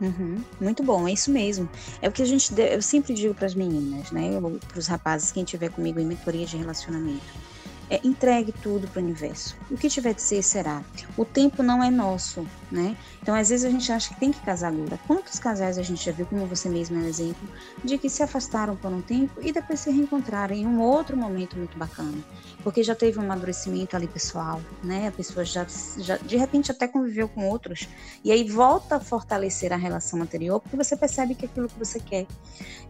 Uhum, 0.00 0.44
muito 0.60 0.82
bom, 0.82 1.08
é 1.08 1.12
isso 1.12 1.30
mesmo. 1.30 1.68
É 2.02 2.08
o 2.08 2.12
que 2.12 2.22
a 2.22 2.24
gente, 2.24 2.52
eu 2.56 2.82
sempre 2.82 3.14
digo 3.14 3.34
para 3.34 3.46
as 3.46 3.54
meninas, 3.54 4.10
né, 4.10 4.30
para 4.68 4.78
os 4.78 4.86
rapazes, 4.86 5.32
quem 5.32 5.44
tiver 5.44 5.70
comigo 5.70 5.98
em 5.98 6.06
mentoria 6.06 6.46
de 6.46 6.56
relacionamento 6.56 7.48
é, 7.90 8.00
entregue 8.04 8.52
tudo 8.52 8.86
para 8.88 9.00
o 9.00 9.04
universo. 9.04 9.56
O 9.70 9.76
que 9.76 9.88
tiver 9.88 10.14
de 10.14 10.22
ser, 10.22 10.42
será. 10.42 10.82
O 11.16 11.24
tempo 11.24 11.62
não 11.62 11.82
é 11.82 11.90
nosso, 11.90 12.46
né? 12.70 12.96
Então, 13.22 13.34
às 13.34 13.48
vezes 13.48 13.64
a 13.64 13.70
gente 13.70 13.90
acha 13.90 14.12
que 14.14 14.20
tem 14.20 14.30
que 14.30 14.40
casar 14.40 14.68
agora. 14.68 14.98
Quantos 15.06 15.38
casais 15.38 15.78
a 15.78 15.82
gente 15.82 16.04
já 16.04 16.12
viu, 16.12 16.26
como 16.26 16.46
você 16.46 16.68
mesmo 16.68 16.98
é 16.98 17.02
um 17.02 17.06
exemplo, 17.06 17.48
de 17.84 17.98
que 17.98 18.08
se 18.08 18.22
afastaram 18.22 18.76
por 18.76 18.92
um 18.92 19.00
tempo 19.00 19.40
e 19.42 19.52
depois 19.52 19.80
se 19.80 19.90
reencontraram 19.90 20.54
em 20.54 20.66
um 20.66 20.80
outro 20.80 21.16
momento 21.16 21.56
muito 21.56 21.76
bacana? 21.78 22.18
Porque 22.62 22.82
já 22.82 22.94
teve 22.94 23.18
um 23.18 23.22
amadurecimento 23.22 23.96
ali 23.96 24.06
pessoal, 24.06 24.60
né? 24.82 25.08
A 25.08 25.12
pessoa 25.12 25.44
já, 25.44 25.66
já 25.98 26.16
de 26.16 26.36
repente 26.36 26.70
até 26.70 26.86
conviveu 26.86 27.28
com 27.28 27.48
outros 27.48 27.88
e 28.24 28.32
aí 28.32 28.48
volta 28.48 28.96
a 28.96 29.00
fortalecer 29.00 29.72
a 29.72 29.76
relação 29.76 30.20
anterior 30.22 30.60
porque 30.60 30.76
você 30.76 30.96
percebe 30.96 31.34
que 31.34 31.46
é 31.46 31.48
aquilo 31.48 31.68
que 31.68 31.78
você 31.78 32.00
quer. 32.00 32.26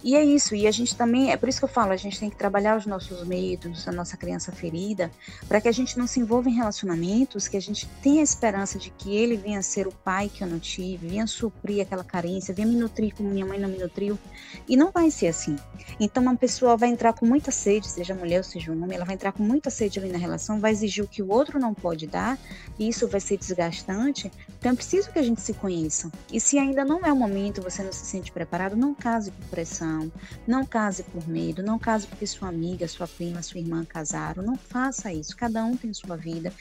E 0.03 0.15
é 0.15 0.25
isso. 0.25 0.55
E 0.55 0.67
a 0.67 0.71
gente 0.71 0.97
também, 0.97 1.31
é 1.33 1.37
por 1.37 1.49
isso 1.49 1.59
que 1.59 1.65
eu 1.65 1.69
falo, 1.69 1.93
a 1.93 1.97
gente 1.97 2.19
tem 2.19 2.31
que 2.31 2.37
trabalhar 2.37 2.77
os 2.77 2.87
nossos 2.87 3.27
medos, 3.27 3.87
a 3.87 3.93
nossa 3.93 4.17
criança 4.17 4.53
ferida 4.53 4.88
vida, 4.89 5.11
para 5.47 5.61
que 5.61 5.69
a 5.69 5.73
gente 5.73 5.99
não 5.99 6.07
se 6.07 6.19
envolva 6.19 6.49
em 6.49 6.55
relacionamentos, 6.55 7.47
que 7.47 7.57
a 7.57 7.61
gente 7.61 7.87
tenha 8.03 8.21
a 8.21 8.25
esperança 8.25 8.79
de 8.79 8.91
que 8.91 9.15
ele 9.15 9.37
venha 9.37 9.63
ser 9.63 9.87
o 9.87 9.93
pai 9.93 10.31
que 10.33 10.43
eu 10.43 10.49
não 10.49 10.59
tive, 10.59 11.09
venha 11.09 11.27
suprir 11.27 11.83
aquela 11.83 12.05
carência, 12.05 12.55
venha 12.55 12.69
me 12.69 12.77
nutrir 12.77 13.15
como 13.15 13.29
minha 13.29 13.45
mãe 13.45 13.59
não 13.59 13.69
me 13.69 13.79
nutriu. 13.79 14.19
E 14.67 14.77
não 14.77 14.91
vai 14.91 15.11
ser 15.11 15.29
assim. 15.29 15.57
Então, 16.01 16.23
uma 16.23 16.37
pessoa 16.37 16.77
vai 16.77 16.89
entrar 16.89 17.13
com 17.13 17.27
muita 17.27 17.51
sede, 17.51 17.87
seja 17.89 18.15
mulher 18.15 18.39
ou 18.39 18.45
seja 18.45 18.73
um 18.73 18.83
homem, 18.83 18.97
ela 18.97 19.05
vai 19.05 19.15
entrar 19.15 19.33
com 19.33 19.43
muita 19.43 19.71
sede 19.71 19.99
ali 19.99 20.11
na 20.11 20.19
relação, 20.19 20.61
vai 20.61 20.73
exigir 20.73 21.05
o 21.05 21.09
que 21.09 21.23
o 21.23 21.31
outro 21.31 21.59
não 21.59 21.75
pode 21.75 22.07
dar, 22.07 22.39
e 22.79 22.89
isso 22.89 23.07
vai 23.09 23.21
ser 23.21 23.37
desgastante. 23.37 24.31
Então, 24.59 24.73
é 24.73 24.75
preciso 24.75 25.11
que 25.11 25.19
a 25.19 25.23
gente 25.23 25.41
se 25.41 25.53
conheça. 25.55 26.11
E 26.33 26.41
se 26.41 26.59
ainda 26.59 26.85
não 26.85 27.05
é 27.05 27.13
o 27.13 27.17
momento, 27.17 27.63
você 27.63 27.83
não 27.83 27.93
se 27.93 28.07
sente 28.07 28.33
preparado, 28.33 28.77
não 28.77 28.95
case 28.95 29.31
por 29.31 29.47
pressão, 29.49 30.11
não 30.47 30.65
case 30.65 31.03
por 31.03 31.27
medo, 31.29 31.63
não 31.63 31.79
case 31.79 32.07
porque 32.07 32.27
sua 32.27 32.49
amiga, 32.49 32.89
sua 32.89 33.07
prima, 33.07 33.43
sua 33.43 33.61
irmã 33.61 33.85
casaram, 33.85 34.43
não 34.43 34.57
faça 34.57 34.78
faça 34.79 35.13
isso. 35.13 35.37
Cada 35.37 35.65
um 35.65 35.77
tem 35.77 35.93
sua 35.93 36.17
vida. 36.17 36.53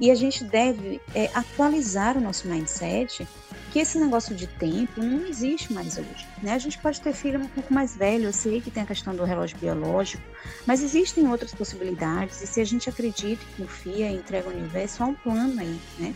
E 0.00 0.10
a 0.10 0.14
gente 0.14 0.42
deve 0.44 1.00
é, 1.14 1.30
atualizar 1.34 2.16
o 2.16 2.20
nosso 2.20 2.48
mindset 2.48 3.28
que 3.70 3.80
esse 3.80 3.98
negócio 3.98 4.34
de 4.34 4.46
tempo 4.46 5.02
não 5.02 5.26
existe 5.26 5.72
mais 5.72 5.98
hoje. 5.98 6.26
Né? 6.42 6.54
A 6.54 6.58
gente 6.58 6.78
pode 6.78 6.98
ter 7.00 7.12
filho 7.12 7.38
um 7.38 7.48
pouco 7.48 7.74
mais 7.74 7.94
velho, 7.94 8.24
eu 8.24 8.32
sei 8.32 8.60
que 8.60 8.70
tem 8.70 8.82
a 8.82 8.86
questão 8.86 9.14
do 9.14 9.24
relógio 9.24 9.58
biológico, 9.58 10.22
mas 10.64 10.82
existem 10.82 11.28
outras 11.28 11.52
possibilidades, 11.52 12.40
e 12.40 12.46
se 12.46 12.60
a 12.60 12.64
gente 12.64 12.88
acredita, 12.88 13.44
confia, 13.56 14.10
entrega 14.10 14.48
o 14.48 14.52
universo, 14.52 15.02
há 15.02 15.06
um 15.06 15.14
plano 15.14 15.60
aí, 15.60 15.78
né? 15.98 16.14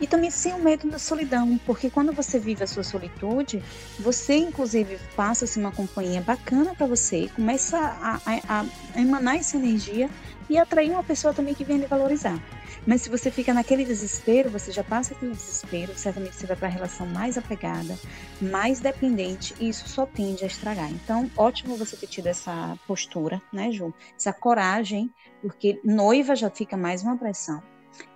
E 0.00 0.06
também 0.06 0.30
sem 0.30 0.52
o 0.54 0.58
medo 0.58 0.88
da 0.88 0.98
solidão, 0.98 1.58
porque 1.66 1.90
quando 1.90 2.12
você 2.12 2.38
vive 2.38 2.62
a 2.62 2.66
sua 2.66 2.84
solitude, 2.84 3.62
você 3.98 4.36
inclusive 4.36 4.98
passa-se 5.16 5.58
uma 5.58 5.72
companhia 5.72 6.20
bacana 6.20 6.74
para 6.74 6.86
você, 6.86 7.28
começa 7.34 7.76
a, 7.78 8.20
a, 8.24 8.60
a, 8.60 9.00
emanar 9.00 9.36
essa 9.36 9.56
energia 9.56 10.08
e 10.48 10.58
atrair 10.58 10.90
uma 10.90 11.02
pessoa 11.02 11.34
também 11.34 11.54
que 11.54 11.64
venha 11.64 11.80
lhe 11.80 11.86
valorizar. 11.86 12.40
Mas 12.86 13.02
se 13.02 13.10
você 13.10 13.30
fica 13.30 13.52
naquele 13.52 13.84
desespero, 13.84 14.50
você 14.50 14.72
já 14.72 14.82
passa 14.82 15.14
aquele 15.14 15.32
desespero, 15.32 15.92
certamente 15.96 16.36
você 16.36 16.46
vai 16.46 16.56
para 16.56 16.68
a 16.68 16.70
relação 16.70 17.06
mais 17.06 17.36
apegada, 17.36 17.98
mais 18.40 18.80
dependente, 18.80 19.54
e 19.60 19.68
isso 19.68 19.88
só 19.88 20.06
tende 20.06 20.44
a 20.44 20.46
estragar. 20.46 20.90
Então, 20.90 21.30
ótimo 21.36 21.76
você 21.76 21.96
ter 21.96 22.06
tido 22.06 22.28
essa 22.28 22.78
postura, 22.86 23.42
né, 23.52 23.70
Ju? 23.70 23.92
Essa 24.16 24.32
coragem, 24.32 25.12
porque 25.42 25.80
noiva 25.84 26.34
já 26.34 26.50
fica 26.50 26.76
mais 26.76 27.02
uma 27.02 27.16
pressão 27.16 27.62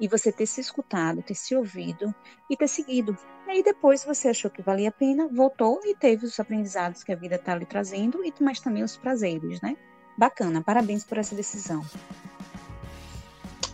e 0.01 0.09
você 0.09 0.31
ter 0.31 0.47
se 0.47 0.61
escutado, 0.61 1.23
ter 1.23 1.35
se 1.35 1.55
ouvido 1.55 2.15
e 2.49 2.57
ter 2.57 2.69
seguido. 2.69 3.17
E 3.47 3.51
aí 3.51 3.63
depois 3.63 4.05
você 4.05 4.29
achou 4.29 4.51
que 4.51 4.63
valia 4.63 4.89
a 4.89 4.93
pena, 4.93 5.29
voltou 5.29 5.81
e 5.85 5.95
teve 5.95 6.25
os 6.25 6.39
aprendizados 6.39 7.03
que 7.03 7.13
a 7.13 7.17
vida 7.17 7.35
está 7.35 7.55
lhe 7.55 7.67
trazendo, 7.67 8.25
e 8.25 8.33
mas 8.41 8.61
também 8.61 8.83
os 8.83 8.97
prazeres, 8.97 9.61
né? 9.61 9.77
Bacana, 10.17 10.63
parabéns 10.63 11.05
por 11.05 11.19
essa 11.19 11.35
decisão. 11.35 11.85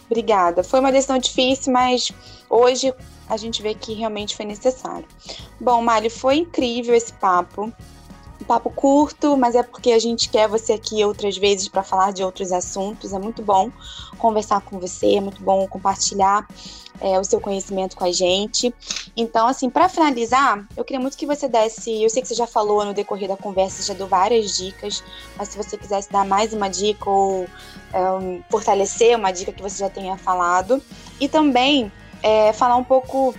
Obrigada. 0.07 0.65
Foi 0.65 0.81
uma 0.81 0.91
decisão 0.91 1.19
difícil, 1.19 1.73
mas 1.73 2.11
hoje 2.49 2.95
a 3.29 3.37
gente 3.37 3.63
vê 3.63 3.75
que 3.75 3.93
realmente 3.93 4.35
foi 4.35 4.47
necessário. 4.47 5.07
Bom, 5.61 5.83
Mali, 5.83 6.09
foi 6.09 6.37
incrível 6.37 6.95
esse 6.95 7.13
papo 7.13 7.73
papo 8.49 8.71
curto, 8.71 9.37
mas 9.37 9.55
é 9.55 9.63
porque 9.63 9.93
a 9.93 9.99
gente 9.99 10.31
quer 10.31 10.49
você 10.49 10.73
aqui 10.73 11.05
outras 11.05 11.37
vezes 11.37 11.69
para 11.69 11.83
falar 11.83 12.15
de 12.15 12.25
outros 12.25 12.51
assuntos. 12.51 13.13
É 13.13 13.19
muito 13.19 13.43
bom 13.43 13.71
conversar 14.17 14.63
com 14.63 14.81
você, 14.81 15.17
é 15.17 15.21
muito 15.21 15.43
bom 15.43 15.69
compartilhar 15.69 16.49
é, 16.99 17.21
o 17.21 17.25
seu 17.25 17.41
conhecimento 17.41 17.95
com 17.95 18.05
a 18.05 18.11
gente. 18.11 18.75
Então, 19.15 19.47
assim, 19.47 19.69
para 19.69 19.87
finalizar, 19.87 20.67
eu 20.75 20.83
queria 20.83 20.99
muito 20.99 21.17
que 21.17 21.27
você 21.27 21.47
desse. 21.47 22.03
Eu 22.03 22.09
sei 22.09 22.23
que 22.23 22.29
você 22.29 22.35
já 22.35 22.47
falou 22.47 22.87
no 22.87 22.95
decorrer 22.95 23.29
da 23.29 23.37
conversa, 23.37 23.83
já 23.83 23.93
deu 23.93 24.07
várias 24.07 24.57
dicas, 24.57 25.05
mas 25.37 25.49
se 25.49 25.57
você 25.59 25.77
quisesse 25.77 26.11
dar 26.11 26.25
mais 26.25 26.55
uma 26.55 26.69
dica 26.71 27.09
ou 27.09 27.47
é, 27.93 28.41
fortalecer 28.51 29.15
uma 29.15 29.31
dica 29.31 29.53
que 29.53 29.63
você 29.63 29.79
já 29.79 29.91
tenha 29.91 30.17
falado. 30.17 30.83
E 31.21 31.29
também 31.29 31.93
é, 32.23 32.51
falar 32.55 32.77
um 32.77 32.85
pouco 32.85 33.35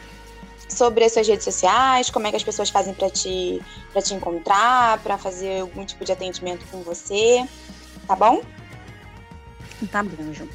sobre 0.70 1.04
as 1.04 1.12
suas 1.14 1.28
redes 1.28 1.44
sociais, 1.44 2.10
como 2.10 2.28
é 2.28 2.30
que 2.30 2.38
as 2.38 2.44
pessoas 2.44 2.70
fazem 2.70 2.94
para 2.94 3.10
te, 3.10 3.62
te 4.04 4.14
encontrar, 4.14 5.00
para 5.00 5.18
fazer 5.18 5.62
algum 5.62 5.84
tipo 5.84 6.06
de 6.06 6.12
atendimento 6.12 6.66
com 6.72 6.82
você, 6.84 7.46
tá 8.08 8.16
bom? 8.16 8.42
Tá 9.92 10.04
bom, 10.04 10.34
Ju. 10.34 10.48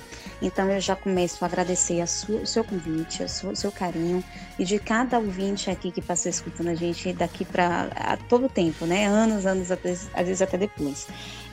Então 0.42 0.70
eu 0.70 0.80
já 0.80 0.94
começo 0.94 1.42
a 1.42 1.48
agradecer 1.48 2.06
sua, 2.06 2.40
o 2.40 2.46
seu 2.46 2.62
convite, 2.62 3.22
o 3.22 3.28
seu, 3.28 3.56
seu, 3.56 3.72
carinho 3.72 4.22
e 4.58 4.64
de 4.64 4.78
cada 4.78 5.18
ouvinte 5.18 5.70
aqui 5.70 5.90
que 5.90 6.02
passou 6.02 6.28
escutando 6.28 6.68
a 6.68 6.74
gente 6.74 7.12
daqui 7.12 7.44
para 7.44 8.18
todo 8.28 8.46
o 8.46 8.48
tempo, 8.48 8.84
né? 8.84 9.06
Anos, 9.06 9.46
anos, 9.46 9.70
às 9.70 10.26
vezes 10.26 10.42
até 10.42 10.58
depois. 10.58 11.06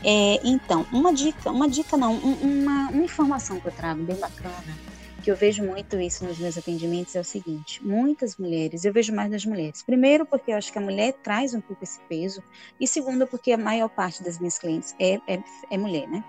É, 0.04 0.42
então, 0.44 0.86
uma 0.92 1.14
dica, 1.14 1.50
uma 1.50 1.70
dica 1.70 1.96
não, 1.96 2.16
uma, 2.16 2.90
uma 2.90 3.04
informação 3.04 3.60
que 3.60 3.68
eu 3.68 3.72
trago 3.72 4.04
bem 4.04 4.18
bacana 4.18 4.92
que 5.22 5.30
eu 5.30 5.36
vejo 5.36 5.64
muito 5.64 6.00
isso 6.00 6.26
nos 6.26 6.40
meus 6.40 6.58
atendimentos 6.58 7.16
é 7.16 7.20
o 7.20 7.24
seguinte: 7.24 7.86
muitas 7.86 8.38
mulheres, 8.38 8.84
eu 8.84 8.92
vejo 8.92 9.14
mais 9.14 9.30
das 9.30 9.46
mulheres. 9.46 9.84
Primeiro, 9.84 10.26
porque 10.26 10.52
eu 10.52 10.58
acho 10.58 10.72
que 10.72 10.78
a 10.78 10.82
mulher 10.82 11.14
traz 11.24 11.54
um 11.54 11.62
pouco 11.62 11.84
esse 11.84 12.00
peso, 12.10 12.44
e 12.80 12.88
segundo, 12.88 13.28
porque 13.28 13.52
a 13.52 13.58
maior 13.58 13.90
parte 13.90 14.24
das 14.24 14.40
minhas 14.40 14.58
clientes 14.58 14.96
é, 15.00 15.20
é, 15.28 15.44
é 15.70 15.78
mulher, 15.78 16.08
né? 16.08 16.24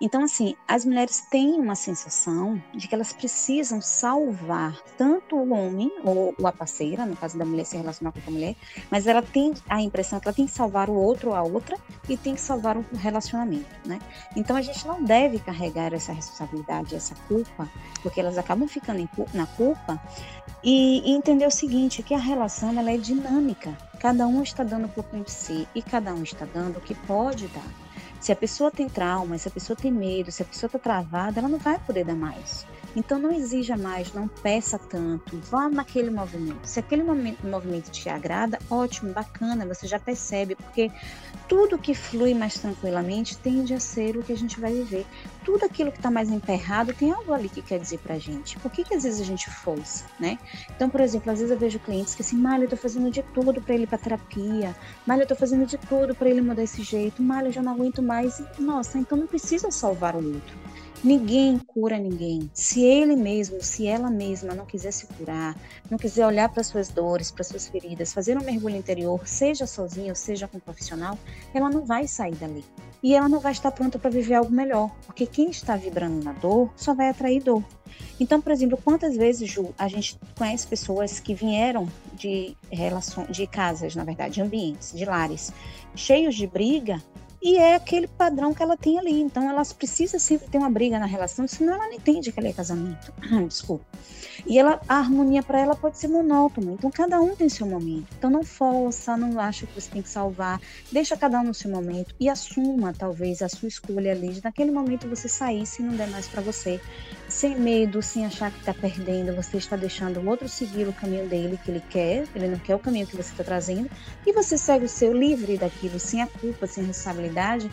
Então, 0.00 0.24
assim, 0.24 0.56
as 0.66 0.84
mulheres 0.84 1.20
têm 1.30 1.52
uma 1.60 1.76
sensação 1.76 2.60
de 2.74 2.88
que 2.88 2.94
elas 2.94 3.12
precisam 3.12 3.80
salvar 3.80 4.76
tanto 4.98 5.36
o 5.36 5.52
homem, 5.52 5.92
ou, 6.02 6.34
ou 6.36 6.46
a 6.46 6.52
parceira, 6.52 7.06
no 7.06 7.14
caso 7.14 7.38
da 7.38 7.44
mulher 7.44 7.64
se 7.64 7.76
relacionar 7.76 8.10
com 8.10 8.18
a 8.26 8.32
mulher, 8.32 8.56
mas 8.90 9.06
ela 9.06 9.22
tem 9.22 9.54
a 9.68 9.80
impressão 9.80 10.18
que 10.18 10.26
ela 10.26 10.34
tem 10.34 10.46
que 10.46 10.50
salvar 10.50 10.90
o 10.90 10.94
outro 10.94 11.30
ou 11.30 11.36
a 11.36 11.42
outra 11.42 11.76
e 12.08 12.16
tem 12.16 12.34
que 12.34 12.40
salvar 12.40 12.76
o 12.76 12.84
relacionamento, 12.96 13.70
né? 13.86 14.00
Então, 14.34 14.56
a 14.56 14.62
gente 14.62 14.84
não 14.88 15.04
deve 15.04 15.38
carregar 15.38 15.94
essa 15.94 16.12
responsabilidade, 16.12 16.96
essa 16.96 17.14
culpa, 17.28 17.70
porque 18.02 18.20
elas 18.32 18.38
acabam 18.38 18.66
ficando 18.66 19.08
na 19.34 19.46
culpa 19.46 20.00
e, 20.64 21.10
e 21.10 21.12
entender 21.12 21.46
o 21.46 21.50
seguinte, 21.50 22.02
que 22.02 22.14
a 22.14 22.18
relação 22.18 22.76
ela 22.78 22.90
é 22.90 22.96
dinâmica. 22.96 23.76
Cada 24.00 24.26
um 24.26 24.42
está 24.42 24.64
dando 24.64 24.86
um 24.86 24.88
pouquinho 24.88 25.24
de 25.24 25.30
si 25.30 25.68
e 25.74 25.82
cada 25.82 26.14
um 26.14 26.22
está 26.22 26.46
dando 26.46 26.78
o 26.78 26.80
que 26.80 26.94
pode 26.94 27.48
dar. 27.48 27.66
Se 28.20 28.32
a 28.32 28.36
pessoa 28.36 28.70
tem 28.70 28.88
trauma, 28.88 29.36
se 29.36 29.48
a 29.48 29.50
pessoa 29.50 29.76
tem 29.76 29.90
medo, 29.90 30.30
se 30.30 30.42
a 30.42 30.44
pessoa 30.44 30.68
está 30.68 30.78
travada, 30.78 31.40
ela 31.40 31.48
não 31.48 31.58
vai 31.58 31.78
poder 31.78 32.04
dar 32.04 32.14
mais. 32.14 32.64
Então 32.94 33.18
não 33.18 33.32
exija 33.32 33.76
mais, 33.76 34.12
não 34.12 34.28
peça 34.28 34.78
tanto, 34.78 35.38
vá 35.50 35.68
naquele 35.68 36.10
movimento. 36.10 36.60
Se 36.64 36.78
aquele 36.78 37.02
movimento 37.02 37.90
te 37.90 38.08
agrada, 38.08 38.58
ótimo, 38.70 39.12
bacana, 39.12 39.66
você 39.66 39.86
já 39.86 39.98
percebe, 39.98 40.54
porque 40.54 40.90
tudo 41.48 41.78
que 41.78 41.94
flui 41.94 42.34
mais 42.34 42.58
tranquilamente 42.58 43.36
tende 43.38 43.72
a 43.74 43.80
ser 43.80 44.16
o 44.16 44.22
que 44.22 44.32
a 44.32 44.36
gente 44.36 44.60
vai 44.60 44.72
viver. 44.72 45.06
Tudo 45.44 45.64
aquilo 45.64 45.90
que 45.90 45.98
está 45.98 46.10
mais 46.10 46.30
emperrado 46.30 46.92
tem 46.92 47.10
algo 47.10 47.32
ali 47.32 47.48
que 47.48 47.62
quer 47.62 47.78
dizer 47.78 47.98
pra 47.98 48.18
gente. 48.18 48.58
Por 48.58 48.70
que, 48.70 48.84
que 48.84 48.94
às 48.94 49.02
vezes 49.02 49.20
a 49.20 49.24
gente 49.24 49.50
força, 49.50 50.04
né? 50.20 50.38
Então, 50.76 50.88
por 50.88 51.00
exemplo, 51.00 51.32
às 51.32 51.38
vezes 51.38 51.52
eu 51.52 51.58
vejo 51.58 51.78
clientes 51.78 52.14
que 52.14 52.22
assim, 52.22 52.36
Malha, 52.36 52.64
eu 52.64 52.68
tô 52.68 52.76
fazendo 52.76 53.10
de 53.10 53.22
tudo 53.22 53.60
para 53.60 53.74
ele 53.74 53.84
ir 53.84 53.86
pra 53.86 53.98
terapia, 53.98 54.76
Malha, 55.06 55.22
eu 55.22 55.26
tô 55.26 55.34
fazendo 55.34 55.66
de 55.66 55.78
tudo 55.78 56.14
para 56.14 56.28
ele 56.28 56.40
mudar 56.40 56.62
esse 56.62 56.82
jeito, 56.82 57.22
Malha, 57.22 57.48
eu 57.48 57.52
já 57.52 57.62
não 57.62 57.72
aguento 57.72 58.02
mais. 58.02 58.42
Nossa, 58.58 58.98
então 58.98 59.16
não 59.16 59.26
precisa 59.26 59.70
salvar 59.70 60.14
o 60.14 60.24
outro. 60.24 60.56
Ninguém 61.04 61.58
cura 61.58 61.98
ninguém. 61.98 62.48
Se 62.54 62.80
ele 62.80 63.16
mesmo, 63.16 63.60
se 63.60 63.88
ela 63.88 64.08
mesma 64.08 64.54
não 64.54 64.64
quiser 64.64 64.92
se 64.92 65.04
curar, 65.08 65.56
não 65.90 65.98
quiser 65.98 66.24
olhar 66.24 66.48
para 66.48 66.62
suas 66.62 66.90
dores, 66.90 67.28
para 67.28 67.42
suas 67.42 67.66
feridas, 67.66 68.12
fazer 68.12 68.38
um 68.38 68.44
mergulho 68.44 68.76
interior, 68.76 69.26
seja 69.26 69.66
sozinha 69.66 70.10
ou 70.10 70.14
seja 70.14 70.46
com 70.46 70.58
um 70.58 70.60
profissional, 70.60 71.18
ela 71.52 71.68
não 71.68 71.84
vai 71.84 72.06
sair 72.06 72.36
dali. 72.36 72.64
E 73.02 73.16
ela 73.16 73.28
não 73.28 73.40
vai 73.40 73.50
estar 73.50 73.72
pronta 73.72 73.98
para 73.98 74.10
viver 74.10 74.34
algo 74.34 74.52
melhor, 74.52 74.94
porque 75.04 75.26
quem 75.26 75.50
está 75.50 75.74
vibrando 75.74 76.22
na 76.22 76.32
dor 76.34 76.70
só 76.76 76.94
vai 76.94 77.08
atrair 77.08 77.42
dor. 77.42 77.64
Então, 78.20 78.40
por 78.40 78.52
exemplo, 78.52 78.78
quantas 78.82 79.16
vezes, 79.16 79.50
Ju, 79.50 79.74
a 79.76 79.88
gente 79.88 80.16
conhece 80.38 80.68
pessoas 80.68 81.18
que 81.18 81.34
vieram 81.34 81.88
de 82.14 82.56
relações, 82.70 83.36
de 83.36 83.44
casas, 83.44 83.96
na 83.96 84.04
verdade, 84.04 84.34
de 84.34 84.40
ambientes, 84.40 84.92
de 84.92 85.04
lares, 85.04 85.52
cheios 85.96 86.36
de 86.36 86.46
briga, 86.46 87.02
e 87.42 87.56
é 87.56 87.74
aquele 87.74 88.06
padrão 88.06 88.54
que 88.54 88.62
ela 88.62 88.76
tem 88.76 88.98
ali. 88.98 89.20
Então, 89.20 89.50
elas 89.50 89.72
precisam 89.72 90.20
sempre 90.20 90.48
ter 90.48 90.58
uma 90.58 90.70
briga 90.70 90.98
na 90.98 91.06
relação, 91.06 91.48
senão 91.48 91.74
ela 91.74 91.86
não 91.86 91.94
entende 91.94 92.30
que 92.30 92.40
é 92.40 92.52
casamento. 92.52 93.12
Desculpa. 93.48 93.84
E 94.46 94.58
ela, 94.58 94.80
a 94.88 94.98
harmonia 94.98 95.42
para 95.42 95.60
ela 95.60 95.74
pode 95.74 95.98
ser 95.98 96.08
monótona. 96.08 96.72
Então, 96.72 96.90
cada 96.90 97.20
um 97.20 97.34
tem 97.34 97.48
seu 97.48 97.66
momento. 97.66 98.06
Então, 98.16 98.30
não 98.30 98.44
força, 98.44 99.16
não 99.16 99.40
acha 99.40 99.66
que 99.66 99.74
você 99.74 99.90
tem 99.90 100.02
que 100.02 100.08
salvar. 100.08 100.60
Deixa 100.92 101.16
cada 101.16 101.40
um 101.40 101.44
no 101.44 101.54
seu 101.54 101.70
momento 101.70 102.14
e 102.20 102.28
assuma, 102.28 102.94
talvez, 102.96 103.42
a 103.42 103.48
sua 103.48 103.68
escolha 103.68 104.12
ali. 104.12 104.28
De 104.28 104.44
naquele 104.44 104.70
momento 104.70 105.08
você 105.08 105.28
sair 105.28 105.66
se 105.66 105.82
não 105.82 105.96
der 105.96 106.08
mais 106.08 106.28
para 106.28 106.40
você. 106.42 106.80
Sem 107.32 107.58
medo, 107.58 108.02
sem 108.02 108.26
achar 108.26 108.50
que 108.50 108.58
está 108.58 108.74
perdendo. 108.74 109.34
Você 109.34 109.56
está 109.56 109.74
deixando 109.74 110.20
o 110.20 110.28
outro 110.28 110.48
seguir 110.48 110.86
o 110.86 110.92
caminho 110.92 111.26
dele 111.26 111.58
que 111.64 111.70
ele 111.70 111.82
quer. 111.88 112.26
Ele 112.34 112.48
não 112.48 112.58
quer 112.58 112.74
o 112.74 112.78
caminho 112.78 113.06
que 113.06 113.16
você 113.16 113.32
está 113.32 113.42
trazendo. 113.42 113.90
E 114.26 114.32
você 114.32 114.58
segue 114.58 114.84
o 114.84 114.88
seu 114.88 115.16
livre 115.16 115.56
daquilo, 115.56 115.98
sem 115.98 116.22
a 116.22 116.26
culpa, 116.26 116.66
sem 116.66 116.84
a 116.84 116.86
responsabilidade 116.86 117.70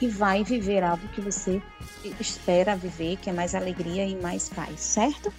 e 0.00 0.08
vai 0.08 0.42
viver 0.42 0.82
algo 0.82 1.06
que 1.08 1.20
você 1.20 1.62
espera 2.18 2.74
viver, 2.74 3.16
que 3.18 3.30
é 3.30 3.32
mais 3.32 3.54
alegria 3.54 4.04
e 4.04 4.16
mais 4.16 4.48
paz, 4.48 4.80
certo? 4.80 5.32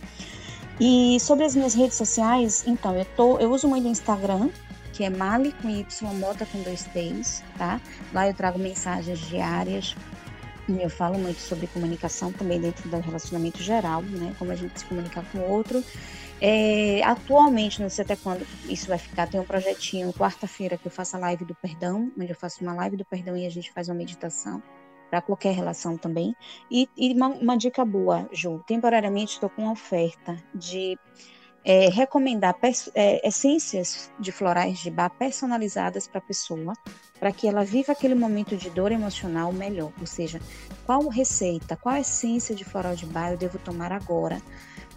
E 0.80 1.20
sobre 1.20 1.46
as 1.46 1.56
minhas 1.56 1.74
redes 1.74 1.98
sociais, 1.98 2.64
então, 2.66 2.96
eu, 2.96 3.06
tô, 3.06 3.38
eu 3.40 3.52
uso 3.52 3.68
muito 3.68 3.86
o 3.86 3.92
Instagram, 3.92 4.50
que 4.94 5.04
é 5.04 5.10
Mali 5.10 5.52
com 5.62 5.70
Y, 5.70 6.14
Mota 6.14 6.46
com 6.46 6.62
dois 6.62 6.86
T's, 6.86 7.44
tá? 7.58 7.80
Lá 8.14 8.28
eu 8.28 8.34
trago 8.34 8.58
mensagens 8.58 9.20
diárias. 9.20 9.96
Eu 10.68 10.90
falo 10.90 11.18
muito 11.20 11.40
sobre 11.40 11.68
comunicação 11.68 12.32
também 12.32 12.60
dentro 12.60 12.88
do 12.90 12.98
relacionamento 13.00 13.62
geral, 13.62 14.02
né? 14.02 14.34
Como 14.40 14.52
a 14.52 14.56
gente 14.56 14.80
se 14.80 14.86
comunicar 14.86 15.24
com 15.32 15.40
o 15.40 15.50
outro. 15.50 15.84
É, 16.40 17.02
atualmente, 17.04 17.82
não 17.82 17.90
sei 17.90 18.04
até 18.04 18.16
quando 18.16 18.46
isso 18.68 18.88
vai 18.88 18.98
ficar, 18.98 19.28
tem 19.28 19.40
um 19.40 19.46
projetinho, 19.46 20.12
quarta-feira, 20.14 20.78
que 20.78 20.86
eu 20.86 20.92
faço 20.92 21.16
a 21.16 21.20
live 21.20 21.46
do 21.46 21.56
perdão, 21.56 22.12
onde 22.18 22.32
eu 22.32 22.36
faço 22.36 22.62
uma 22.64 22.74
live 22.74 22.98
do 22.98 23.06
perdão 23.06 23.38
e 23.38 23.46
a 23.46 23.50
gente 23.50 23.72
faz 23.72 23.88
uma 23.88 23.96
meditação 23.96 24.62
para 25.10 25.22
qualquer 25.22 25.54
relação 25.54 25.98
também. 25.98 26.36
E, 26.72 26.90
e 26.98 27.14
uma, 27.14 27.28
uma, 27.28 27.58
dica 27.58 27.86
boa, 27.86 28.28
Ju, 28.32 28.64
temporariamente 28.66 29.34
estou 29.34 29.50
com 29.50 29.62
uma 29.62 29.74
oferta 29.74 30.36
de 30.56 30.98
é, 31.64 31.90
recomendar 31.90 32.56
é, 32.94 33.28
essências 33.28 34.12
de 34.20 34.32
florais 34.32 34.80
de 34.80 34.92
bar 34.92 35.10
personalizadas 35.10 36.08
para 36.08 36.20
a 36.20 36.22
pessoa, 36.22 36.74
para 37.20 37.32
que 37.32 37.48
ela 37.48 37.64
viva 37.64 37.94
aquele 37.94 38.16
momento 38.16 38.58
de 38.58 38.70
dor 38.70 38.92
emocional 38.92 39.52
melhor. 39.54 39.92
Ou 40.00 40.06
seja, 40.06 40.42
qual 40.86 41.08
receita, 41.08 41.78
qual 41.78 41.96
essência 41.96 42.54
de 42.54 42.66
floral 42.66 42.96
de 42.96 43.06
bar 43.06 43.32
eu 43.32 43.38
devo 43.38 43.58
tomar 43.58 43.92
agora 43.92 44.42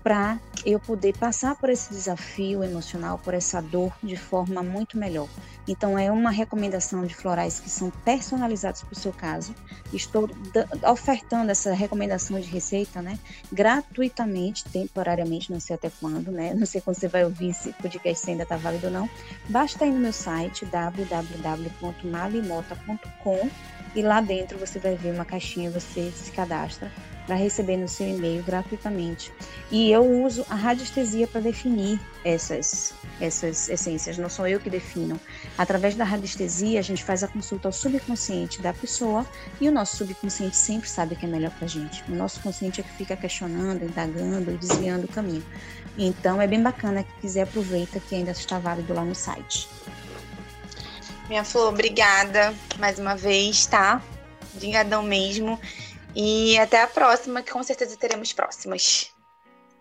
para 0.07 0.39
eu 0.65 0.79
poder 0.79 1.19
passar 1.19 1.57
por 1.57 1.69
esse 1.69 1.91
desafio 1.91 2.63
emocional, 2.63 3.19
por 3.19 3.35
essa 3.35 3.61
dor 3.61 3.93
de 4.01 4.17
forma 4.17 4.63
muito 4.63 4.97
melhor. 4.97 5.29
Então 5.67 5.99
é 5.99 6.13
uma 6.13 6.31
recomendação 6.31 7.05
de 7.05 7.13
florais 7.13 7.59
que 7.59 7.69
são 7.69 7.91
personalizados 8.05 8.85
para 8.85 8.93
o 8.93 8.97
seu 8.97 9.13
caso. 9.13 9.53
Estou 9.93 10.31
ofertando 10.89 11.51
essa 11.51 11.75
recomendação 11.75 12.39
de 12.39 12.47
receita, 12.47 13.03
né, 13.03 13.19
gratuitamente, 13.53 14.65
temporariamente, 14.67 15.51
não 15.51 15.59
sei 15.59 15.75
até 15.75 15.91
quando, 16.01 16.31
né? 16.31 16.55
Não 16.55 16.67
sei 16.67 16.81
quando 16.81 16.95
você 16.95 17.09
vai 17.09 17.25
ouvir 17.25 17.53
se 17.53 17.71
o 17.71 17.75
podcast 17.75 18.25
se 18.25 18.31
ainda 18.31 18.45
está 18.45 18.57
válido 18.57 18.87
ou 18.87 18.93
não. 18.93 19.11
Basta 19.49 19.85
ir 19.85 19.91
no 19.91 19.99
meu 19.99 20.13
site 20.13 20.65
www.malimota.com 20.67 23.51
e 23.93 24.03
lá 24.03 24.21
dentro 24.21 24.57
você 24.57 24.79
vai 24.79 24.95
ver 24.95 25.13
uma 25.13 25.25
caixinha, 25.25 25.69
você 25.69 26.13
se 26.13 26.31
cadastra 26.31 26.93
para 27.27 27.35
receber 27.35 27.77
no 27.77 27.89
seu 27.89 28.09
e-mail 28.09 28.43
gratuitamente. 28.43 29.33
E 29.71 29.91
eu 29.91 30.05
uso 30.25 30.47
a 30.49 30.55
radiestesia 30.55 31.27
para 31.27 31.41
definir 31.41 32.01
essas, 32.25 32.95
essas 33.21 33.69
essências, 33.69 34.17
não 34.17 34.29
sou 34.29 34.47
eu 34.47 34.61
que 34.61 34.71
defino. 34.71 35.21
Através 35.59 35.95
da 35.95 36.05
radiestesia, 36.05 36.79
a 36.79 36.83
gente 36.83 37.03
faz 37.03 37.25
a 37.25 37.29
consulta 37.29 37.69
ao 37.69 37.73
subconsciente 37.73 38.63
da 38.63 38.73
pessoa 38.73 39.27
e 39.61 39.69
o 39.69 39.73
nosso 39.73 39.97
subconsciente 39.97 40.57
sempre 40.57 40.89
sabe 40.89 41.15
o 41.15 41.17
que 41.17 41.27
é 41.27 41.29
melhor 41.29 41.51
para 41.51 41.65
a 41.65 41.69
gente. 41.69 42.05
O 42.09 42.15
nosso 42.15 42.41
consciente 42.41 42.81
é 42.81 42.85
que 42.85 42.93
fica 42.93 43.17
questionando, 43.17 43.85
indagando 43.85 44.53
e 44.53 44.57
desviando 44.57 45.05
o 45.05 45.09
caminho. 45.09 45.45
Então 45.99 46.41
é 46.41 46.47
bem 46.47 46.63
bacana 46.63 47.03
que 47.03 47.13
quiser 47.21 47.43
aproveita 47.43 47.99
que 47.99 48.15
ainda 48.15 48.31
está 48.31 48.59
válido 48.59 48.95
lá 48.95 49.05
no 49.05 49.15
site. 49.15 49.69
Minha 51.29 51.43
flor, 51.43 51.71
obrigada 51.71 52.55
mais 52.79 53.01
uma 53.01 53.17
vez, 53.17 53.67
tá? 53.67 54.01
Obrigadão 54.55 55.03
mesmo. 55.03 55.59
E 56.19 56.59
até 56.59 56.81
a 56.81 56.87
próxima, 56.87 57.43
que 57.43 57.53
com 57.53 57.63
certeza 57.63 57.95
teremos 57.95 58.33
próximas. 58.33 59.15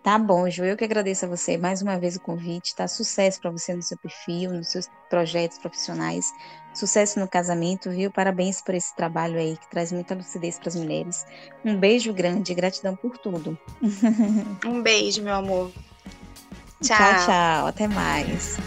Tá 0.04 0.20
bom, 0.20 0.48
Ju, 0.50 0.66
eu 0.66 0.76
que 0.78 0.84
agradeço 0.84 1.26
a 1.26 1.28
você 1.30 1.58
mais 1.58 1.82
uma 1.82 1.98
vez 1.98 2.18
o 2.18 2.20
convite, 2.20 2.76
tá? 2.76 2.88
Sucesso 2.88 3.40
para 3.42 3.50
você 3.50 3.74
no 3.74 3.82
seu 3.82 3.98
perfil, 3.98 4.52
nos 4.52 4.68
seus 4.68 4.88
projetos 5.10 5.58
profissionais, 5.58 6.32
sucesso 6.76 7.20
no 7.20 7.28
casamento, 7.28 7.90
viu? 7.90 8.12
Parabéns 8.12 8.62
por 8.62 8.76
esse 8.76 8.96
trabalho 8.96 9.40
aí 9.40 9.58
que 9.58 9.68
traz 9.72 9.92
muita 9.92 10.14
lucidez 10.14 10.60
para 10.60 10.70
as 10.70 10.76
mulheres. 10.76 11.26
Um 11.64 11.76
beijo 11.80 12.14
grande, 12.14 12.54
gratidão 12.54 12.96
por 12.96 13.18
tudo. 13.18 13.58
Um 14.64 14.84
beijo, 14.84 15.24
meu 15.24 15.36
amor. 15.36 15.72
Tchau, 16.84 16.98
tchau, 16.98 17.26
tchau 17.26 17.68
até 17.68 17.88
mais. 17.88 18.58